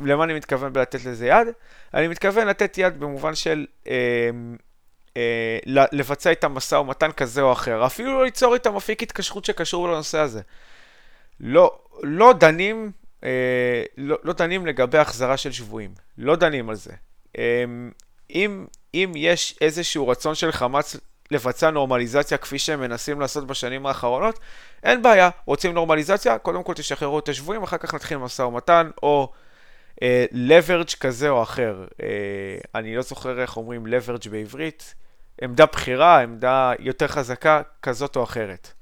למה 0.01 0.25
אני 0.25 0.35
מתכוון 0.35 0.73
בלתת 0.73 1.05
לזה 1.05 1.27
יד? 1.27 1.49
אני 1.95 2.09
מתכוון 2.09 2.47
לתת 2.47 2.79
יד 2.79 3.01
במובן 3.01 3.35
של 3.35 3.67
אה, 3.89 4.31
לבצע 5.67 6.31
איתם 6.31 6.53
משא 6.53 6.75
ומתן 6.75 7.13
כזה 7.13 7.43
או 7.43 7.53
אחר, 7.53 7.87
אפילו 7.87 8.13
לא 8.13 8.25
ליצור 8.25 8.55
איתם 8.55 8.77
אפיק 8.77 9.03
התקשרות 9.03 9.45
שקשור 9.45 9.89
לנושא 9.89 10.19
הזה. 10.19 10.41
לא, 11.41 11.79
לא 12.03 12.33
דנים, 12.33 12.93
אה, 13.25 13.83
לא, 13.97 14.17
לא 14.23 14.33
דנים 14.33 14.67
לגבי 14.67 14.99
החזרה 14.99 15.37
של 15.37 15.53
שבויים, 15.53 15.91
לא 16.19 16.37
דנים 16.37 16.69
על 16.69 16.75
זה. 16.75 16.93
אה, 17.39 17.65
אם, 18.31 18.67
אם 18.95 19.13
יש 19.17 19.59
איזשהו 19.61 20.09
רצון 20.09 20.35
של 20.35 20.53
חמאס 20.53 20.97
לבצע 21.31 21.71
נורמליזציה 21.71 22.39
כפי 22.39 22.59
שהם 22.59 22.81
מנסים 22.81 23.21
לעשות 23.21 23.47
בשנים 23.47 23.87
האחרונות, 23.87 24.39
אין 24.83 25.03
בעיה, 25.03 25.31
רוצים 25.47 25.75
נורמליזציה, 25.75 26.39
קודם 26.39 26.63
כל 26.63 26.75
תשחררו 26.75 27.19
את 27.19 27.29
השבויים, 27.29 27.63
אחר 27.63 27.77
כך 27.79 27.95
נתחיל 27.95 28.19
משא 28.19 28.43
ומתן, 28.43 28.91
או 29.03 29.33
אה, 30.03 30.25
leverage 30.33 30.97
כזה 31.01 31.29
או 31.29 31.43
אחר. 31.43 31.87
אה, 32.03 32.09
אני 32.75 32.97
לא 32.97 33.03
זוכר 33.03 33.41
איך 33.41 33.57
אומרים 33.57 33.87
leverage 33.87 34.29
בעברית, 34.31 34.95
עמדה 35.43 35.67
בכירה, 35.67 36.21
עמדה 36.21 36.73
יותר 36.79 37.09
חזקה, 37.09 37.63
כזאת 37.83 38.17
או 38.17 38.23
אחרת. 38.23 38.73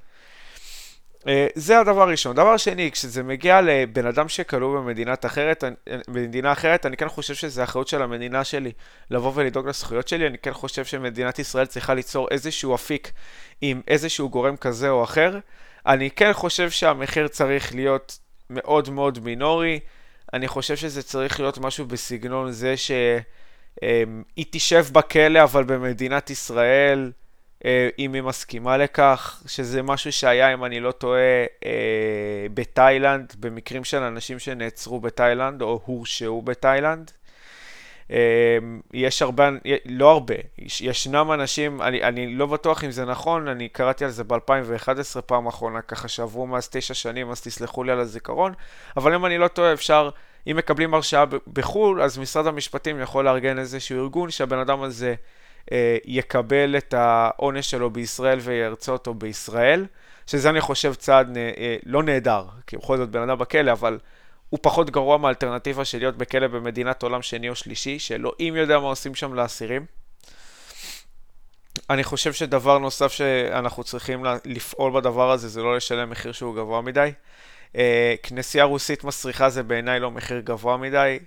אה, 1.28 1.46
זה 1.54 1.78
הדבר 1.80 2.02
הראשון. 2.02 2.36
דבר 2.36 2.56
שני, 2.56 2.90
כשזה 2.90 3.22
מגיע 3.22 3.60
לבן 3.60 4.06
אדם 4.06 4.28
שכלוא 4.28 4.80
במדינת 4.80 5.26
אחרת, 5.26 5.64
במדינה 6.08 6.52
אחרת, 6.52 6.86
אני 6.86 6.96
כן 6.96 7.08
חושב 7.08 7.34
שזה 7.34 7.64
אחריות 7.64 7.88
של 7.88 8.02
המדינה 8.02 8.44
שלי 8.44 8.72
לבוא 9.10 9.32
ולדאוג 9.34 9.68
לזכויות 9.68 10.08
שלי. 10.08 10.26
אני 10.26 10.38
כן 10.38 10.52
חושב 10.52 10.84
שמדינת 10.84 11.38
ישראל 11.38 11.66
צריכה 11.66 11.94
ליצור 11.94 12.28
איזשהו 12.30 12.74
אפיק 12.74 13.12
עם 13.60 13.80
איזשהו 13.88 14.30
גורם 14.30 14.56
כזה 14.56 14.88
או 14.88 15.04
אחר. 15.04 15.38
אני 15.86 16.10
כן 16.10 16.32
חושב 16.32 16.70
שהמחיר 16.70 17.28
צריך 17.28 17.74
להיות 17.74 18.18
מאוד 18.50 18.90
מאוד 18.90 19.18
מינורי. 19.18 19.80
אני 20.32 20.48
חושב 20.48 20.76
שזה 20.76 21.02
צריך 21.02 21.40
להיות 21.40 21.58
משהו 21.58 21.86
בסגנון 21.86 22.52
זה 22.52 22.74
שהיא 23.80 24.46
תשב 24.50 24.84
בכלא, 24.92 25.42
אבל 25.42 25.64
במדינת 25.64 26.30
ישראל... 26.30 27.12
אה, 27.64 27.88
אם 27.98 28.14
היא 28.14 28.22
מסכימה 28.22 28.76
לכך, 28.76 29.42
שזה 29.46 29.82
משהו 29.82 30.12
שהיה, 30.12 30.52
אם 30.52 30.64
אני 30.64 30.80
לא 30.80 30.92
טועה, 30.92 31.44
אה, 31.64 32.46
בתאילנד, 32.54 33.34
במקרים 33.40 33.84
של 33.84 34.02
אנשים 34.02 34.38
שנעצרו 34.38 35.00
בתאילנד 35.00 35.62
או 35.62 35.80
הורשעו 35.84 36.42
בתאילנד. 36.42 37.10
אה, 38.10 38.58
יש 38.92 39.22
הרבה, 39.22 39.48
לא 39.84 40.10
הרבה, 40.10 40.34
ישנם 40.58 41.32
אנשים, 41.34 41.82
אני, 41.82 42.02
אני 42.02 42.34
לא 42.34 42.46
בטוח 42.46 42.84
אם 42.84 42.90
זה 42.90 43.04
נכון, 43.04 43.48
אני 43.48 43.68
קראתי 43.68 44.04
על 44.04 44.10
זה 44.10 44.24
ב-2011 44.24 45.20
פעם 45.26 45.46
אחרונה, 45.46 45.82
ככה 45.82 46.08
שעברו 46.08 46.46
מאז 46.46 46.68
תשע 46.68 46.94
שנים, 46.94 47.30
אז 47.30 47.40
תסלחו 47.40 47.84
לי 47.84 47.92
על 47.92 48.00
הזיכרון, 48.00 48.52
אבל 48.96 49.14
אם 49.14 49.26
אני 49.26 49.38
לא 49.38 49.48
טועה, 49.48 49.72
אפשר, 49.72 50.10
אם 50.46 50.56
מקבלים 50.56 50.94
הרשעה 50.94 51.24
בחו"ל, 51.52 52.02
אז 52.02 52.18
משרד 52.18 52.46
המשפטים 52.46 53.00
יכול 53.00 53.24
לארגן 53.24 53.58
איזשהו 53.58 54.02
ארגון 54.02 54.30
שהבן 54.30 54.58
אדם 54.58 54.82
הזה... 54.82 55.14
אה, 55.72 55.96
יקבל 56.04 56.76
את 56.76 56.94
העונש 56.94 57.70
שלו 57.70 57.90
בישראל 57.90 58.38
וירצה 58.42 58.92
אותו 58.92 59.14
בישראל, 59.14 59.86
שזה 60.26 60.50
אני 60.50 60.60
חושב 60.60 60.94
צעד 60.94 61.36
אה, 61.36 61.76
לא 61.86 62.02
נהדר, 62.02 62.44
כי 62.66 62.76
בכל 62.76 62.96
זאת 62.96 63.10
בן 63.10 63.22
אדם 63.22 63.38
בכלא, 63.38 63.72
אבל 63.72 63.98
הוא 64.50 64.58
פחות 64.62 64.90
גרוע 64.90 65.18
מהאלטרנטיבה 65.18 65.84
של 65.84 65.98
להיות 65.98 66.16
בכלא 66.16 66.46
במדינת 66.46 67.02
עולם 67.02 67.22
שני 67.22 67.48
או 67.48 67.54
שלישי, 67.54 67.98
שאלוהים 67.98 68.56
יודע 68.56 68.78
מה 68.78 68.86
עושים 68.86 69.14
שם 69.14 69.34
לאסירים. 69.34 69.86
אני 71.90 72.04
חושב 72.04 72.32
שדבר 72.32 72.78
נוסף 72.78 73.12
שאנחנו 73.12 73.84
צריכים 73.84 74.24
לפעול 74.44 74.92
בדבר 74.92 75.30
הזה 75.30 75.48
זה 75.48 75.62
לא 75.62 75.76
לשלם 75.76 76.10
מחיר 76.10 76.32
שהוא 76.32 76.56
גבוה 76.56 76.80
מדי. 76.80 77.12
אה, 77.76 78.14
כנסייה 78.22 78.64
רוסית 78.64 79.04
מסריחה 79.04 79.50
זה 79.50 79.62
בעיניי 79.62 80.00
לא 80.00 80.10
מחיר 80.10 80.40
גבוה 80.40 80.76
מדי. 80.76 81.18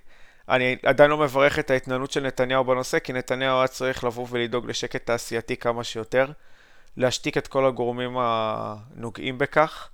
אני 0.50 0.76
עדיין 0.84 1.10
לא 1.10 1.18
מברך 1.18 1.60
את 1.60 1.72
ההתנהלות 1.72 2.12
של 2.12 2.22
נתניהו 2.24 2.64
בנושא, 2.64 3.00
כי 3.00 3.14
נתניהו 3.14 3.58
היה 3.58 3.68
צריך 3.68 4.04
לבוא 4.04 4.28
ולדאוג 4.30 4.70
לשקט 4.70 5.06
תעשייתי 5.06 5.58
כמה 5.58 5.84
שיותר, 5.84 6.26
להשתיק 6.98 7.38
את 7.38 7.48
כל 7.48 7.66
הגורמים 7.66 8.18
הנוגעים 8.20 9.38
בכך, 9.38 9.90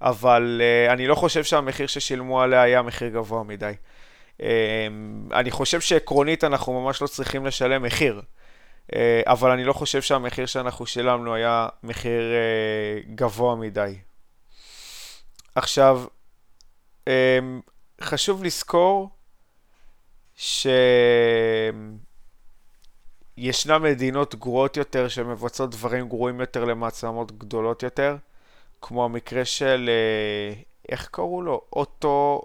אבל 0.00 0.60
uh, 0.60 0.92
אני 0.92 1.06
לא 1.06 1.14
חושב 1.14 1.44
שהמחיר 1.44 1.86
ששילמו 1.86 2.42
עליה 2.42 2.62
היה 2.62 2.82
מחיר 2.82 3.08
גבוה 3.08 3.42
מדי. 3.42 3.72
Uh, 4.38 4.42
אני 5.32 5.50
חושב 5.50 5.80
שעקרונית 5.80 6.44
אנחנו 6.44 6.80
ממש 6.80 7.02
לא 7.02 7.06
צריכים 7.06 7.46
לשלם 7.46 7.82
מחיר, 7.82 8.22
uh, 8.92 8.94
אבל 9.26 9.50
אני 9.50 9.64
לא 9.64 9.72
חושב 9.72 10.02
שהמחיר 10.02 10.46
שאנחנו 10.46 10.86
שילמנו 10.86 11.34
היה 11.34 11.68
מחיר 11.82 12.22
uh, 12.22 13.14
גבוה 13.14 13.54
מדי. 13.56 13.94
עכשיו, 15.54 16.04
um, 17.08 17.10
חשוב 18.00 18.44
לזכור 18.44 19.10
שישנן 20.34 21.02
מדינות 23.82 24.34
גרועות 24.34 24.76
יותר 24.76 25.08
שמבצעות 25.08 25.70
דברים 25.70 26.08
גרועים 26.08 26.40
יותר 26.40 26.64
למעצמות 26.64 27.38
גדולות 27.38 27.82
יותר, 27.82 28.16
כמו 28.82 29.04
המקרה 29.04 29.44
של, 29.44 29.90
אה, 29.92 30.54
איך 30.88 31.08
קראו 31.10 31.42
לו? 31.42 31.60
אוטו, 31.72 32.42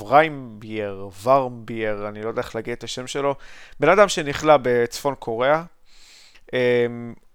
וריימבייר, 0.00 1.08
ורמבייר, 1.22 2.08
אני 2.08 2.22
לא 2.22 2.28
יודע 2.28 2.42
איך 2.42 2.54
להגיד 2.54 2.72
את 2.72 2.84
השם 2.84 3.06
שלו, 3.06 3.34
בן 3.80 3.88
אדם 3.88 4.08
שנכלא 4.08 4.54
בצפון 4.62 5.14
קוריאה. 5.14 5.62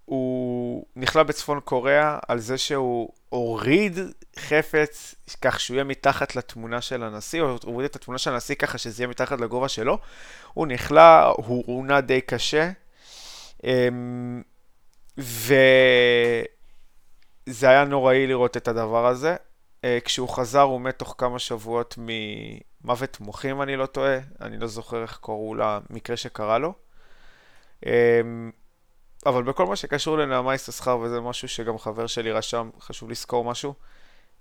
אמ, 0.09 0.15
הוא 0.15 0.85
נכלא 0.95 1.24
בצפון 1.24 1.59
קוריאה 1.59 2.19
על 2.27 2.39
זה 2.39 2.57
שהוא 2.57 3.09
הוריד 3.29 4.00
חפץ 4.39 5.15
כך 5.41 5.59
שהוא 5.59 5.75
יהיה 5.75 5.83
מתחת 5.83 6.35
לתמונה 6.35 6.81
של 6.81 7.03
הנשיא, 7.03 7.41
או 7.41 7.57
הוריד 7.63 7.89
את 7.89 7.95
התמונה 7.95 8.17
של 8.17 8.33
הנשיא 8.33 8.55
ככה 8.55 8.77
שזה 8.77 9.03
יהיה 9.03 9.09
מתחת 9.09 9.39
לגובה 9.39 9.69
שלו. 9.69 10.00
הוא 10.53 10.67
נכלא, 10.67 11.33
הוא 11.38 11.63
עונה 11.67 12.01
די 12.01 12.21
קשה. 12.21 12.71
אמ, 13.63 14.41
וזה 15.17 16.45
היה 17.62 17.83
נוראי 17.85 18.27
לראות 18.27 18.57
את 18.57 18.67
הדבר 18.67 19.07
הזה. 19.07 19.35
אה, 19.83 19.97
כשהוא 20.05 20.29
חזר 20.29 20.62
הוא 20.62 20.81
מת 20.81 21.00
תוך 21.00 21.15
כמה 21.17 21.39
שבועות 21.39 21.95
ממוות 21.97 23.19
מוחים, 23.19 23.62
אני 23.62 23.75
לא 23.75 23.85
טועה. 23.85 24.17
אני 24.41 24.57
לא 24.57 24.67
זוכר 24.67 25.01
איך 25.01 25.19
קראו 25.21 25.55
למקרה 25.55 26.17
שקרה 26.17 26.57
לו. 26.57 26.74
אבל 29.25 29.44
בכל 29.44 29.65
מה 29.65 29.75
שקשור 29.75 30.17
לנעמה 30.17 30.55
יששכר, 30.55 30.98
וזה 30.98 31.22
משהו 31.22 31.48
שגם 31.48 31.77
חבר 31.77 32.08
שלי 32.08 32.32
רשם, 32.32 32.70
חשוב 32.79 33.10
לזכור 33.10 33.44
משהו, 33.44 33.74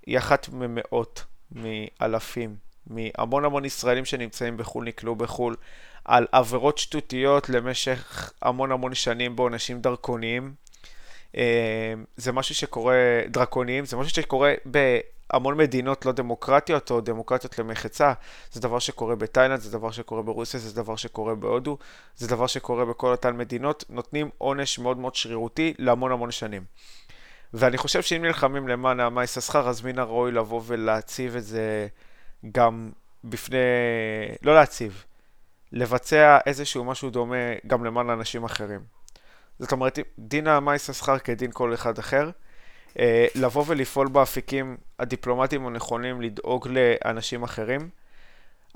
היא 0.07 0.19
אחת 0.19 0.49
ממאות, 0.53 1.25
מאלפים, 1.53 2.57
מהמון 2.87 3.45
המון 3.45 3.65
ישראלים 3.65 4.05
שנמצאים 4.05 4.57
בחו"ל, 4.57 4.85
נקלעו 4.85 5.17
בחו"ל, 5.17 5.57
על 6.05 6.27
עבירות 6.33 6.79
שטותיות 6.79 7.49
למשך 7.49 8.33
המון 8.43 8.73
המון 8.73 8.95
שנים 8.95 9.37
בעונשים 9.37 9.81
דרכוניים. 9.81 10.55
אה, 11.37 11.95
זה 12.17 12.33
משהו 12.33 12.55
שקורה, 12.55 12.97
דרקוניים, 13.29 13.85
זה 13.85 13.97
משהו 13.97 14.15
שקורה 14.15 14.55
בהמון 15.33 15.57
מדינות 15.57 16.07
לא 16.07 16.13
דמוקרטיות 16.13 16.91
או 16.91 17.01
דמוקרטיות 17.01 17.59
למחצה. 17.59 18.13
זה 18.53 18.61
דבר 18.61 18.79
שקורה 18.79 19.17
בתאילנד, 19.17 19.61
זה 19.61 19.79
דבר 19.79 19.91
שקורה 19.91 20.23
ברוסיה, 20.23 20.61
זה 20.61 20.83
דבר 20.83 20.97
שקורה 20.97 21.35
בהודו, 21.35 21.79
זה 22.17 22.29
דבר 22.29 22.47
שקורה 22.47 22.85
בכל 22.85 23.11
אותן 23.11 23.37
מדינות. 23.37 23.85
נותנים 23.89 24.31
עונש 24.39 24.79
מאוד 24.79 24.99
מאוד 24.99 25.15
שרירותי 25.15 25.75
להמון 25.79 26.13
המון 26.13 26.31
שנים. 26.31 26.65
ואני 27.55 27.79
חושב 27.79 28.03
שאם 28.03 28.23
נלחמים 28.25 28.69
למען 28.69 28.97
נעמה 28.97 29.25
יששכר, 29.25 29.69
אז 29.69 29.83
מן 29.83 29.99
הראוי 29.99 30.33
לבוא 30.33 30.63
ולהציב 30.67 31.37
את 31.37 31.45
זה 31.45 31.87
גם 32.53 32.91
בפני... 33.25 33.57
לא 34.43 34.55
להציב, 34.55 35.05
לבצע 35.73 36.39
איזשהו 36.47 36.85
משהו 36.85 37.11
דומה 37.11 37.37
גם 37.67 37.85
למען 37.85 38.11
אנשים 38.11 38.45
אחרים. 38.45 38.81
זאת 39.59 39.73
אומרת, 39.73 39.99
דין 40.19 40.45
נעמה 40.45 40.75
יששכר 40.75 41.19
כדין 41.19 41.51
כל 41.53 41.75
אחד 41.75 41.99
אחר. 41.99 42.31
אה, 42.99 43.27
לבוא 43.35 43.65
ולפעול 43.67 44.09
באפיקים 44.09 44.77
הדיפלומטיים 44.99 45.67
הנכונים, 45.67 46.21
לדאוג 46.21 46.69
לאנשים 46.69 47.43
אחרים. 47.43 47.89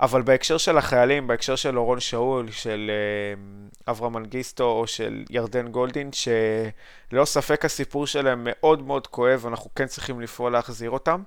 אבל 0.01 0.21
בהקשר 0.21 0.57
של 0.57 0.77
החיילים, 0.77 1.27
בהקשר 1.27 1.55
של 1.55 1.77
אורון 1.77 1.99
שאול, 1.99 2.51
של 2.51 2.91
אה, 2.91 3.91
אברהם 3.91 4.13
מנגיסטו 4.13 4.63
או 4.63 4.87
של 4.87 5.23
ירדן 5.29 5.67
גולדין, 5.67 6.09
שללא 6.11 7.25
ספק 7.25 7.65
הסיפור 7.65 8.07
שלהם 8.07 8.41
מאוד 8.43 8.83
מאוד 8.87 9.07
כואב, 9.07 9.45
אנחנו 9.47 9.69
כן 9.75 9.87
צריכים 9.87 10.21
לפעול 10.21 10.51
להחזיר 10.51 10.89
אותם. 10.89 11.23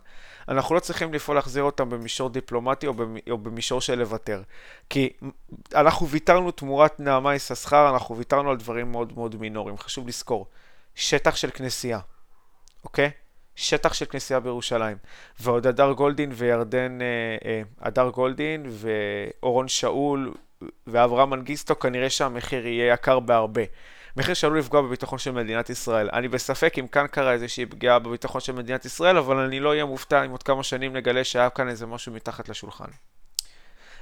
אנחנו 0.49 0.75
לא 0.75 0.81
צריכים 0.81 1.15
לפעול 1.15 1.37
להחזיר 1.37 1.63
אותם 1.63 1.91
במישור 1.91 2.29
דיפלומטי 2.29 2.87
או, 2.87 2.95
או 3.31 3.39
במישור 3.39 3.81
של 3.81 3.99
לוותר. 3.99 4.43
כי 4.91 5.13
אנחנו 5.75 6.09
ויתרנו 6.09 6.51
תמורת 6.51 7.01
נעמה 7.01 7.35
יששכר, 7.35 7.91
אנחנו 7.91 8.17
ויתרנו 8.17 8.51
על 8.51 8.57
דברים 8.57 8.93
מאוד 8.93 9.13
מאוד 9.17 9.37
מינוריים. 9.37 9.79
חשוב 9.79 10.09
לזכור, 10.09 10.47
שטח 10.95 11.37
של 11.37 11.51
כנסייה, 11.51 11.99
אוקיי? 12.85 13.11
שטח 13.57 13.93
של 13.93 14.05
כנסייה 14.05 14.41
בירושלים. 14.41 14.97
ועוד 15.41 15.67
הדר 15.67 15.93
גולדין 15.93 16.31
וירדן, 16.35 16.99
אה, 17.03 17.07
אה, 17.45 17.63
הדר 17.81 18.09
גולדין 18.09 18.67
ואורון 18.69 19.69
שאול 19.69 20.35
ואברהם 20.87 21.31
מנגיסטו, 21.31 21.79
כנראה 21.79 22.11
שהמחיר 22.11 22.67
יהיה 22.67 22.93
יקר 22.93 23.21
בהרבה. 23.21 23.63
מחיר 24.17 24.35
שעלול 24.35 24.59
לפגוע 24.59 24.83
בביטחון 24.83 25.19
של 25.19 25.31
מדינת 25.31 25.71
ישראל. 25.71 26.09
אני 26.13 26.29
בספק 26.29 26.75
אם 26.79 26.87
כאן 26.87 27.07
קרה 27.07 27.33
איזושהי 27.33 27.67
פגיעה 27.67 27.99
בביטחון 27.99 28.41
של 28.41 28.53
מדינת 28.53 28.85
ישראל, 28.85 29.17
אבל 29.17 29.37
אני 29.37 29.61
לא 29.61 29.69
אהיה 29.69 29.85
מופתע 29.85 30.25
אם 30.25 30.31
עוד 30.31 30.43
כמה 30.43 30.63
שנים 30.63 30.97
נגלה 30.97 31.25
שהיה 31.25 31.51
כאן 31.51 31.69
איזה 31.69 31.87
משהו 31.87 32.13
מתחת 32.13 32.49
לשולחן. 32.49 32.89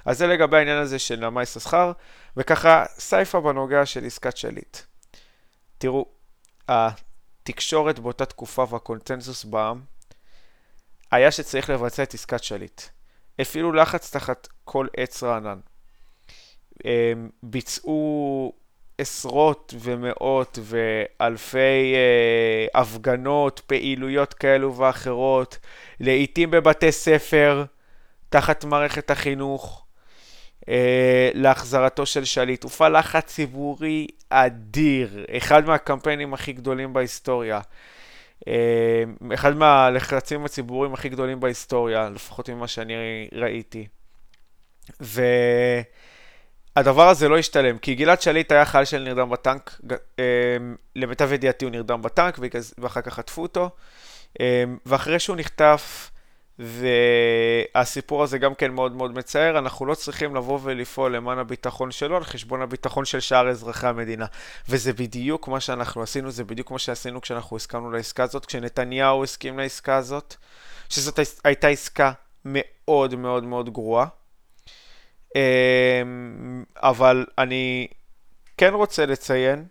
אז 0.05 0.19
זה 0.19 0.27
לגבי 0.27 0.57
העניין 0.57 0.79
הזה 0.79 0.99
של 0.99 1.17
נעמה 1.17 1.43
יששכר, 1.43 1.93
וככה 2.37 2.85
סייפה 2.89 3.41
בנוגע 3.41 3.87
של 3.87 4.05
עסקת 4.05 4.37
שליט. 4.37 4.79
תראו, 5.79 6.07
התקשורת 7.43 7.99
באותה 7.99 8.27
תקופה 8.27 8.65
והקונצנזוס 8.71 9.45
בעם 9.45 9.81
היה 11.11 11.31
שצריך 11.31 11.71
לבצע 11.71 12.03
את 12.03 12.15
עסקת 12.15 12.45
שליט. 12.45 12.83
הפעילו 13.39 13.73
לחץ 13.73 14.11
תחת 14.11 14.49
כל 14.65 14.87
עץ 14.97 15.23
רענן. 15.23 15.59
ביצעו 17.43 18.53
עשרות 18.99 19.75
ומאות 19.81 20.59
ואלפי 20.63 21.95
אה, 21.95 22.81
הפגנות, 22.81 23.61
פעילויות 23.67 24.35
כאלו 24.35 24.77
ואחרות, 24.77 25.59
לעיתים 26.01 26.51
בבתי 26.51 26.93
ספר, 26.93 27.65
תחת 28.29 28.65
מערכת 28.65 29.11
החינוך, 29.11 29.80
להחזרתו 31.35 32.07
של 32.07 32.25
שליט. 32.25 32.65
הופעל 32.65 32.99
לחץ 32.99 33.27
ציבורי 33.27 34.07
אדיר, 34.31 35.25
אחד 35.37 35.67
מהקמפיינים 35.67 36.35
הכי 36.35 36.53
גדולים 36.53 36.93
בהיסטוריה. 36.93 37.61
אה, 38.49 39.05
אחד 39.35 39.57
מהלחצים 39.57 40.45
הציבוריים 40.45 40.95
הכי 40.95 41.09
גדולים 41.09 41.41
בהיסטוריה, 41.41 42.11
לפחות 42.11 42.51
ממה 42.51 42.69
שאני 42.69 42.95
ראיתי. 43.33 43.87
והדבר 46.77 47.09
הזה 47.09 47.29
לא 47.29 47.39
השתלם, 47.39 47.79
כי 47.79 47.95
גלעד 47.95 48.21
שליט 48.21 48.53
היה 48.53 48.65
חייל 48.65 48.85
של 48.85 49.03
נרדם 49.03 49.31
בטנק, 49.31 49.81
אה, 50.19 50.25
למיטב 50.97 51.33
ידיעתי 51.33 51.65
הוא 51.65 51.73
נרדם 51.73 52.03
בטנק, 52.03 52.39
ואחר 52.79 53.01
כך 53.01 53.15
חטפו 53.15 53.43
אותו. 53.43 53.71
ואחרי 54.87 55.19
שהוא 55.19 55.37
נחטף, 55.37 56.11
והסיפור 56.61 58.23
הזה 58.23 58.39
גם 58.39 58.55
כן 58.55 58.71
מאוד 58.71 58.93
מאוד 58.93 59.15
מצער, 59.15 59.59
אנחנו 59.59 59.87
לא 59.87 59.95
צריכים 59.95 60.37
לבוא 60.37 60.59
ולפעול 60.63 61.17
למען 61.17 61.39
הביטחון 61.39 61.91
שלו 61.91 62.17
על 62.17 62.25
חשבון 62.25 62.63
הביטחון 62.63 63.05
של 63.05 63.21
שאר 63.21 63.49
אזרחי 63.49 63.87
המדינה. 63.87 64.27
וזה 64.69 64.93
בדיוק 64.93 65.49
מה 65.49 65.61
שאנחנו 65.61 66.03
עשינו, 66.03 66.31
זה 66.31 66.45
בדיוק 66.45 66.71
מה 66.71 66.79
שעשינו 66.79 67.21
כשאנחנו 67.21 67.57
הסכמנו 67.57 67.91
לעסקה 67.91 68.23
הזאת, 68.23 68.47
כשנתניהו 68.47 69.25
הסכים 69.25 69.59
לעסקה 69.59 69.97
הזאת, 69.97 70.35
שזאת 70.89 71.19
הייתה 71.45 71.69
עסקה 71.69 72.13
מאוד 72.45 73.15
מאוד 73.15 73.45
מאוד 73.45 73.71
גרועה. 73.73 74.07
אמ, 75.37 76.65
אבל 76.77 77.27
אני 77.39 77.87
כן 78.57 78.75
רוצה 78.75 79.07
לציין 79.07 79.65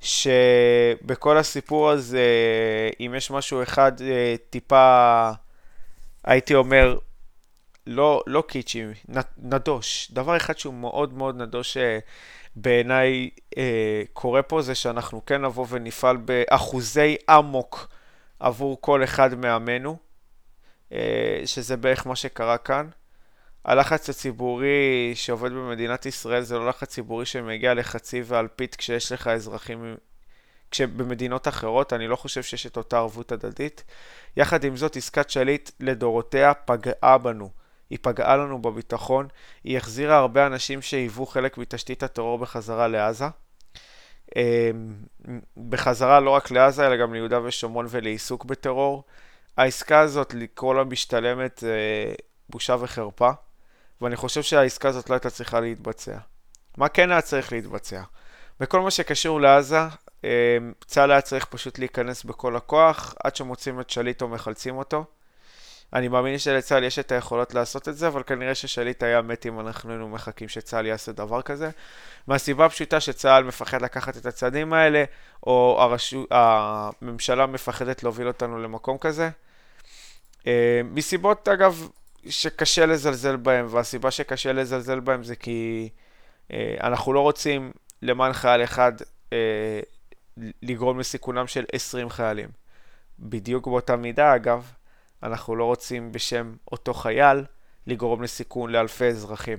שבכל 0.00 1.38
הסיפור 1.38 1.90
הזה, 1.90 2.28
אם 3.00 3.14
יש 3.16 3.30
משהו 3.30 3.62
אחד 3.62 3.92
אה, 4.02 4.34
טיפה... 4.50 5.30
הייתי 6.24 6.54
אומר, 6.54 6.98
לא, 7.86 8.22
לא 8.26 8.44
קיצ'י, 8.48 8.84
נדוש. 9.38 10.10
דבר 10.10 10.36
אחד 10.36 10.58
שהוא 10.58 10.74
מאוד 10.74 11.12
מאוד 11.12 11.36
נדוש 11.36 11.76
אה, 11.76 11.98
בעיניי 12.56 13.30
אה, 13.58 14.02
קורה 14.12 14.42
פה, 14.42 14.62
זה 14.62 14.74
שאנחנו 14.74 15.26
כן 15.26 15.44
נבוא 15.44 15.66
ונפעל 15.68 16.16
באחוזי 16.16 17.16
אמוק 17.30 17.88
עבור 18.40 18.78
כל 18.80 19.04
אחד 19.04 19.34
מעמנו, 19.34 19.96
אה, 20.92 21.42
שזה 21.46 21.76
בערך 21.76 22.06
מה 22.06 22.16
שקרה 22.16 22.58
כאן. 22.58 22.88
הלחץ 23.64 24.10
הציבורי 24.10 25.12
שעובד 25.14 25.52
במדינת 25.52 26.06
ישראל 26.06 26.42
זה 26.42 26.58
לא 26.58 26.68
לחץ 26.68 26.88
ציבורי 26.88 27.26
שמגיע 27.26 27.74
לחצי 27.74 28.22
ואלפית 28.24 28.74
כשיש 28.74 29.12
לך 29.12 29.26
אזרחים 29.26 29.96
כשבמדינות 30.74 31.48
אחרות 31.48 31.92
אני 31.92 32.08
לא 32.08 32.16
חושב 32.16 32.42
שיש 32.42 32.66
את 32.66 32.76
אותה 32.76 32.98
ערבות 32.98 33.32
הדדית. 33.32 33.84
יחד 34.36 34.64
עם 34.64 34.76
זאת, 34.76 34.96
עסקת 34.96 35.30
שליט 35.30 35.70
לדורותיה 35.80 36.54
פגעה 36.54 37.18
בנו. 37.18 37.50
היא 37.90 37.98
פגעה 38.02 38.36
לנו 38.36 38.62
בביטחון, 38.62 39.28
היא 39.64 39.76
החזירה 39.76 40.16
הרבה 40.16 40.46
אנשים 40.46 40.82
שהיוו 40.82 41.26
חלק 41.26 41.58
מתשתית 41.58 42.02
הטרור 42.02 42.38
בחזרה 42.38 42.88
לעזה. 42.88 43.24
אמ, 44.36 44.94
בחזרה 45.68 46.20
לא 46.20 46.30
רק 46.30 46.50
לעזה, 46.50 46.86
אלא 46.86 46.96
גם 46.96 47.14
ליהודה 47.14 47.42
ושומרון 47.42 47.86
ולעיסוק 47.90 48.44
בטרור. 48.44 49.04
העסקה 49.56 50.00
הזאת, 50.00 50.34
לקרוא 50.34 50.74
לה 50.74 50.84
משתלמת, 50.84 51.64
בושה 52.48 52.76
וחרפה, 52.80 53.30
ואני 54.00 54.16
חושב 54.16 54.42
שהעסקה 54.42 54.88
הזאת 54.88 55.10
לא 55.10 55.14
הייתה 55.14 55.30
צריכה 55.30 55.60
להתבצע. 55.60 56.18
מה 56.76 56.88
כן 56.88 57.10
היה 57.10 57.20
צריך 57.20 57.52
להתבצע? 57.52 58.02
בכל 58.60 58.80
מה 58.80 58.90
שקשור 58.90 59.40
לעזה, 59.40 59.80
צה"ל 60.86 61.10
היה 61.10 61.20
צריך 61.20 61.44
פשוט 61.44 61.78
להיכנס 61.78 62.24
בכל 62.24 62.56
הכוח 62.56 63.14
עד 63.24 63.36
שמוצאים 63.36 63.80
את 63.80 63.90
שליט 63.90 64.22
או 64.22 64.28
מחלצים 64.28 64.76
אותו. 64.76 65.04
אני 65.92 66.08
מאמין 66.08 66.38
שלצה"ל 66.38 66.84
יש 66.84 66.98
את 66.98 67.12
היכולות 67.12 67.54
לעשות 67.54 67.88
את 67.88 67.96
זה, 67.96 68.08
אבל 68.08 68.22
כנראה 68.22 68.54
ששליט 68.54 69.02
היה 69.02 69.22
מת 69.22 69.46
אם 69.46 69.60
אנחנו 69.60 69.90
היינו 69.90 70.08
מחכים 70.08 70.48
שצה"ל 70.48 70.86
יעשה 70.86 71.12
דבר 71.12 71.42
כזה. 71.42 71.70
מהסיבה 72.26 72.66
הפשוטה 72.66 73.00
שצה"ל 73.00 73.44
מפחד 73.44 73.82
לקחת 73.82 74.16
את 74.16 74.26
הצעדים 74.26 74.72
האלה, 74.72 75.04
או 75.46 75.76
הרשו... 75.80 76.26
הממשלה 76.30 77.46
מפחדת 77.46 78.02
להוביל 78.02 78.28
אותנו 78.28 78.58
למקום 78.58 78.98
כזה. 78.98 79.30
אמ, 80.46 80.52
מסיבות, 80.92 81.48
אגב, 81.48 81.88
שקשה 82.28 82.86
לזלזל 82.86 83.36
בהם, 83.36 83.66
והסיבה 83.70 84.10
שקשה 84.10 84.52
לזלזל 84.52 85.00
בהם 85.00 85.22
זה 85.22 85.36
כי 85.36 85.88
אה, 86.52 86.76
אנחנו 86.80 87.12
לא 87.12 87.20
רוצים 87.20 87.72
למען 88.02 88.32
חייל 88.32 88.64
אחד 88.64 88.92
אה, 89.32 89.80
לגרום 90.62 91.00
לסיכונם 91.00 91.46
של 91.46 91.64
20 91.72 92.10
חיילים. 92.10 92.48
בדיוק 93.18 93.66
באותה 93.66 93.96
מידה, 93.96 94.34
אגב, 94.34 94.72
אנחנו 95.22 95.56
לא 95.56 95.64
רוצים 95.64 96.12
בשם 96.12 96.54
אותו 96.72 96.94
חייל 96.94 97.44
לגרום 97.86 98.22
לסיכון 98.22 98.70
לאלפי 98.70 99.04
אזרחים. 99.04 99.58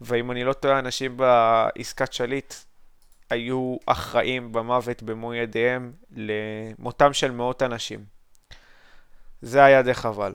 ואם 0.00 0.30
אני 0.30 0.44
לא 0.44 0.52
טועה, 0.52 0.78
אנשים 0.78 1.16
בעסקת 1.16 2.12
שליט 2.12 2.54
היו 3.30 3.76
אחראים 3.86 4.52
במוות 4.52 5.02
במו 5.02 5.34
ידיהם 5.34 5.92
למותם 6.10 7.12
של 7.12 7.30
מאות 7.30 7.62
אנשים. 7.62 8.04
זה 9.42 9.64
היה 9.64 9.82
די 9.82 9.94
חבל. 9.94 10.32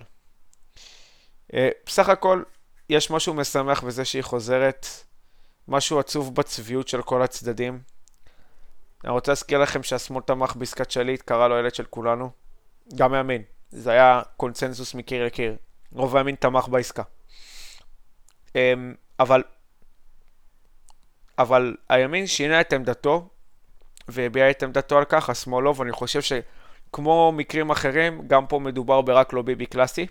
אה, 1.53 1.69
בסך 1.86 2.10
הכל, 2.10 2.43
יש 2.89 3.12
משהו 3.12 3.34
משמח 3.34 3.84
בזה 3.84 4.05
שהיא 4.05 4.23
חוזרת, 4.23 4.88
משהו 5.67 5.99
עצוב 5.99 6.36
בצביעות 6.36 6.88
של 6.88 7.01
כל 7.01 7.21
הצדדים. 7.21 7.79
אני 9.03 9.12
רוצה 9.12 9.31
להזכיר 9.31 9.59
לכם 9.59 9.83
שהשמאל 9.83 10.21
תמך 10.21 10.55
בעסקת 10.55 10.91
שליט, 10.91 11.21
קרא 11.21 11.47
לו 11.47 11.57
ילד 11.57 11.75
של 11.75 11.85
כולנו. 11.85 12.29
גם 12.95 13.13
הימין. 13.13 13.41
זה 13.69 13.91
היה 13.91 14.21
קונצנזוס 14.38 14.95
מקיר 14.95 15.25
לקיר. 15.25 15.55
רוב 15.91 16.17
הימין 16.17 16.35
תמך 16.35 16.67
בעסקה. 16.67 17.03
אמ, 18.55 18.93
אבל, 19.19 19.43
אבל 21.38 21.75
הימין 21.89 22.27
שינה 22.27 22.62
את 22.62 22.73
עמדתו, 22.73 23.29
והביע 24.07 24.49
את 24.49 24.63
עמדתו 24.63 24.97
על 24.97 25.05
כך, 25.05 25.29
השמאל 25.29 25.63
לא, 25.63 25.73
ואני 25.77 25.91
חושב 25.91 26.21
שכמו 26.21 27.31
מקרים 27.31 27.69
אחרים, 27.69 28.27
גם 28.27 28.47
פה 28.47 28.59
מדובר 28.59 29.01
ברק 29.01 29.33
לא 29.33 29.41
ביבי 29.41 29.65
קלאסי. 29.65 30.07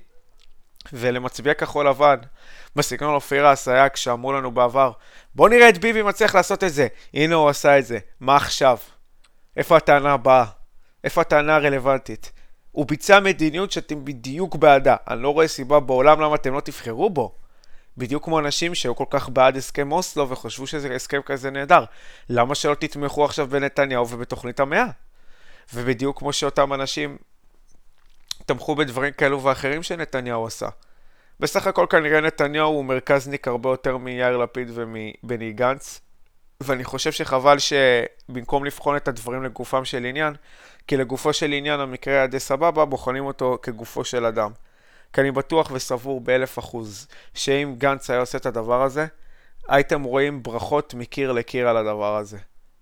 ולמצביעי 0.93 1.55
כחול 1.55 1.89
לבן, 1.89 2.17
בסגנון 2.77 3.15
אופירה 3.15 3.53
אסייג, 3.53 3.97
שאמרו 3.97 4.33
לנו 4.33 4.51
בעבר, 4.51 4.93
בוא 5.35 5.49
נראה 5.49 5.69
את 5.69 5.79
ביבי 5.79 6.03
מצליח 6.03 6.35
לעשות 6.35 6.65
את 6.65 6.73
זה. 6.73 6.87
הנה 7.15 7.35
הוא 7.35 7.49
עשה 7.49 7.79
את 7.79 7.87
זה, 7.87 7.99
מה 8.21 8.37
עכשיו? 8.37 8.79
איפה 9.57 9.77
הטענה 9.77 10.13
הבאה? 10.13 10.45
איפה 11.05 11.21
הטענה 11.21 11.57
הרלוונטית? 11.57 12.33
הוא 12.73 12.87
ביצע 12.87 13.21
מדיניות 13.21 13.73
שאתם 13.73 14.05
בדיוק 14.05 14.57
בעדה. 14.57 14.97
אני 15.09 15.23
לא 15.23 15.33
רואה 15.33 15.49
סיבה 15.49 15.81
בעולם 15.81 16.21
למה 16.21 16.35
אתם 16.35 16.55
לא 16.55 16.61
תבחרו 16.61 17.11
בו. 17.11 17.35
בדיוק 17.97 18.25
כמו 18.25 18.39
אנשים 18.39 18.75
שהיו 18.75 18.97
כל 18.97 19.05
כך 19.11 19.29
בעד 19.29 19.57
הסכם 19.57 19.93
אוסלו 19.93 20.29
וחשבו 20.29 20.67
שזה 20.67 20.95
הסכם 20.95 21.21
כזה 21.23 21.51
נהדר. 21.51 21.85
למה 22.29 22.55
שלא 22.55 22.75
תתמכו 22.75 23.25
עכשיו 23.25 23.47
בנתניהו 23.47 24.09
ובתוכנית 24.09 24.61
המאה? 24.61 24.87
ובדיוק 25.75 26.19
כמו 26.19 26.33
שאותם 26.33 26.75
אנשים 26.75 27.17
תמכו 28.49 28.75
בדברים 28.75 29.13
כאלו 29.13 29.43
ואחרים 29.43 29.83
שנתניהו 29.83 30.47
עשה. 30.47 30.69
בסך 31.41 31.67
הכל 31.67 31.87
כנראה 31.91 32.21
נתניהו 32.21 32.69
הוא 32.69 32.85
מרכזניק 32.85 33.49
הרבה 33.49 33.71
יותר 33.71 33.97
מיאיר 33.97 34.37
לפיד 34.37 34.71
ומבני 34.75 35.53
גנץ, 35.53 36.01
ואני 36.61 36.85
חושב 36.85 37.13
שחבל 37.13 37.57
שבמקום 37.59 38.65
לבחון 38.65 38.97
את 38.97 39.09
הדברים 39.09 39.43
לגופם 39.43 39.85
של 39.85 40.05
עניין, 40.05 40.35
כי 40.87 40.97
לגופו 40.97 41.33
של 41.33 41.53
עניין 41.53 41.81
המקרה 41.81 42.15
היה 42.15 42.27
די 42.27 42.41
סבבה, 42.41 42.85
בוחנים 42.85 43.27
אותו 43.27 43.59
כגופו 43.63 44.05
של 44.05 44.25
אדם. 44.25 44.51
כי 45.13 45.21
אני 45.21 45.31
בטוח 45.31 45.71
וסבור 45.71 46.21
באלף 46.21 46.59
אחוז 46.59 47.09
שאם 47.35 47.75
גנץ 47.79 48.11
היה 48.11 48.21
עושה 48.21 48.39
את 48.39 48.47
הדבר 48.47 48.83
הזה, 48.83 49.07
הייתם 49.69 50.03
רואים 50.03 50.43
ברכות 50.43 50.95
מקיר 50.95 51.33
לקיר 51.33 51.69
על 51.69 51.77
הדבר 51.77 52.17
הזה. 52.17 52.39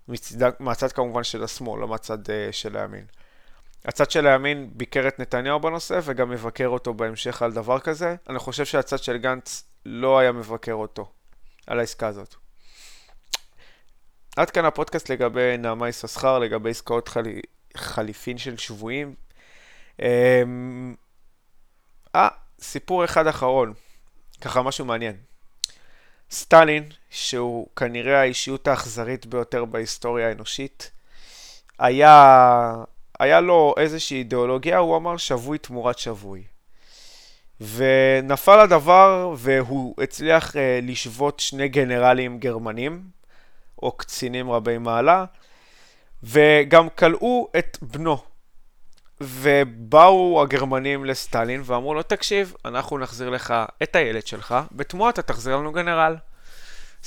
מצד, 0.07 0.49
מהצד 0.59 0.91
כמובן 0.91 1.23
של 1.23 1.43
השמאל, 1.43 1.81
לא 1.81 1.87
מהצד 1.87 2.25
uh, 2.25 2.31
של 2.51 2.77
הימין. 2.77 3.05
הצד 3.85 4.11
של 4.11 4.27
הימין 4.27 4.69
ביקר 4.73 5.07
את 5.07 5.19
נתניהו 5.19 5.59
בנושא 5.59 5.99
וגם 6.03 6.29
מבקר 6.29 6.67
אותו 6.67 6.93
בהמשך 6.93 7.41
על 7.41 7.51
דבר 7.51 7.79
כזה. 7.79 8.15
אני 8.29 8.39
חושב 8.39 8.65
שהצד 8.65 8.99
של 8.99 9.17
גנץ 9.17 9.63
לא 9.85 10.19
היה 10.19 10.31
מבקר 10.31 10.73
אותו 10.73 11.11
על 11.67 11.79
העסקה 11.79 12.07
הזאת. 12.07 12.35
עד 14.35 14.49
כאן 14.49 14.65
הפודקאסט 14.65 15.09
לגבי 15.09 15.57
נעמה 15.57 15.89
יששכר, 15.89 16.39
לגבי 16.39 16.69
עסקאות 16.69 17.07
חלי... 17.07 17.41
חליפין 17.77 18.37
של 18.37 18.57
שבויים. 18.57 19.15
אמ, 20.01 20.95
אה, 22.15 22.27
סיפור 22.61 23.05
אחד 23.05 23.27
אחרון, 23.27 23.73
ככה 24.41 24.61
משהו 24.61 24.85
מעניין. 24.85 25.15
סטלין, 26.31 26.89
שהוא 27.09 27.67
כנראה 27.75 28.21
האישיות 28.21 28.67
האכזרית 28.67 29.25
ביותר 29.25 29.65
בהיסטוריה 29.65 30.27
האנושית, 30.27 30.91
היה, 31.79 32.73
היה 33.19 33.41
לו 33.41 33.73
איזושהי 33.77 34.17
אידיאולוגיה, 34.17 34.77
הוא 34.77 34.97
אמר 34.97 35.17
שבוי 35.17 35.57
תמורת 35.57 35.99
שבוי. 35.99 36.43
ונפל 37.61 38.59
הדבר 38.59 39.33
והוא 39.37 39.95
הצליח 40.03 40.51
uh, 40.51 40.57
לשבות 40.81 41.39
שני 41.39 41.67
גנרלים 41.67 42.39
גרמנים, 42.39 43.03
או 43.83 43.91
קצינים 43.91 44.51
רבי 44.51 44.77
מעלה, 44.77 45.25
וגם 46.23 46.89
כלאו 46.89 47.47
את 47.57 47.77
בנו. 47.81 48.17
ובאו 49.21 50.41
הגרמנים 50.41 51.05
לסטלין 51.05 51.61
ואמרו 51.65 51.93
לו, 51.93 52.03
תקשיב, 52.03 52.53
אנחנו 52.65 52.97
נחזיר 52.97 53.29
לך 53.29 53.53
את 53.83 53.95
הילד 53.95 54.27
שלך, 54.27 54.55
בתמורה 54.71 55.09
אתה 55.09 55.21
תחזיר 55.21 55.55
לנו 55.55 55.71
גנרל. 55.71 56.15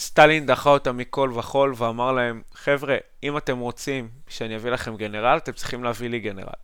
סטלין 0.00 0.46
דחה 0.46 0.70
אותם 0.70 0.96
מכל 0.96 1.32
וכול 1.34 1.74
ואמר 1.76 2.12
להם, 2.12 2.42
חבר'ה, 2.54 2.96
אם 3.22 3.36
אתם 3.36 3.58
רוצים 3.58 4.08
שאני 4.28 4.56
אביא 4.56 4.70
לכם 4.70 4.96
גנרל, 4.96 5.36
אתם 5.36 5.52
צריכים 5.52 5.84
להביא 5.84 6.08
לי 6.08 6.20
גנרל. 6.20 6.60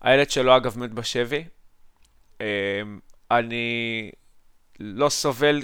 הילד 0.00 0.30
שלו 0.30 0.56
אגב 0.56 0.78
מת 0.78 0.90
בשבי. 0.90 1.44
אמ, 2.40 2.46
אני 3.30 4.10
לא 4.80 5.08
סובל 5.08 5.62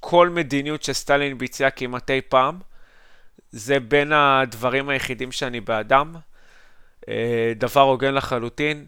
כל 0.00 0.28
מדיניות 0.28 0.82
שסטלין 0.82 1.38
ביצע 1.38 1.70
כמעט 1.70 2.10
אי 2.10 2.20
פעם. 2.20 2.58
זה 3.50 3.80
בין 3.80 4.12
הדברים 4.12 4.88
היחידים 4.88 5.32
שאני 5.32 5.60
בעדם. 5.60 6.14
אה, 7.08 7.52
דבר 7.56 7.80
הוגן 7.80 8.14
לחלוטין. 8.14 8.86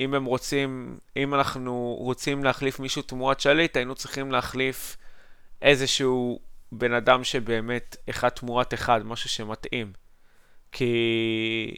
אם 0.00 0.14
הם 0.14 0.24
רוצים, 0.24 0.98
אם 1.16 1.34
אנחנו 1.34 1.96
רוצים 2.00 2.44
להחליף 2.44 2.80
מישהו 2.80 3.02
תמורת 3.02 3.40
שליט, 3.40 3.76
היינו 3.76 3.94
צריכים 3.94 4.32
להחליף 4.32 4.96
איזשהו 5.62 6.40
בן 6.72 6.92
אדם 6.92 7.24
שבאמת 7.24 7.96
אחד 8.10 8.28
תמורת 8.28 8.74
אחד, 8.74 9.06
משהו 9.06 9.28
שמתאים. 9.28 9.92
כי 10.72 11.76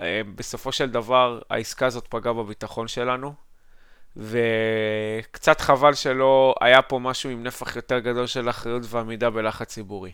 אה, 0.00 0.20
בסופו 0.34 0.72
של 0.72 0.90
דבר 0.90 1.40
העסקה 1.50 1.86
הזאת 1.86 2.06
פגעה 2.08 2.32
בביטחון 2.32 2.88
שלנו, 2.88 3.34
וקצת 4.16 5.60
חבל 5.60 5.94
שלא 5.94 6.54
היה 6.60 6.82
פה 6.82 6.98
משהו 6.98 7.30
עם 7.30 7.42
נפח 7.42 7.76
יותר 7.76 7.98
גדול 7.98 8.26
של 8.26 8.50
אחריות 8.50 8.82
ועמידה 8.86 9.30
בלחץ 9.30 9.68
ציבורי. 9.68 10.12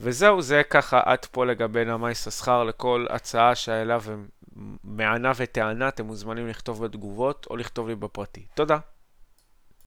וזהו, 0.00 0.42
זה 0.42 0.62
ככה 0.70 1.00
עד 1.04 1.24
פה 1.24 1.46
לגבי 1.46 1.84
נעמה 1.84 2.10
יששכר, 2.10 2.64
לכל 2.64 3.06
הצעה 3.10 3.54
שהעלה 3.54 3.98
ומענה 4.02 5.32
וטענה, 5.36 5.88
אתם 5.88 6.06
מוזמנים 6.06 6.48
לכתוב 6.48 6.84
בתגובות 6.84 7.46
או 7.50 7.56
לכתוב 7.56 7.88
לי 7.88 7.94
בפרטי. 7.94 8.46
תודה. 8.54 8.78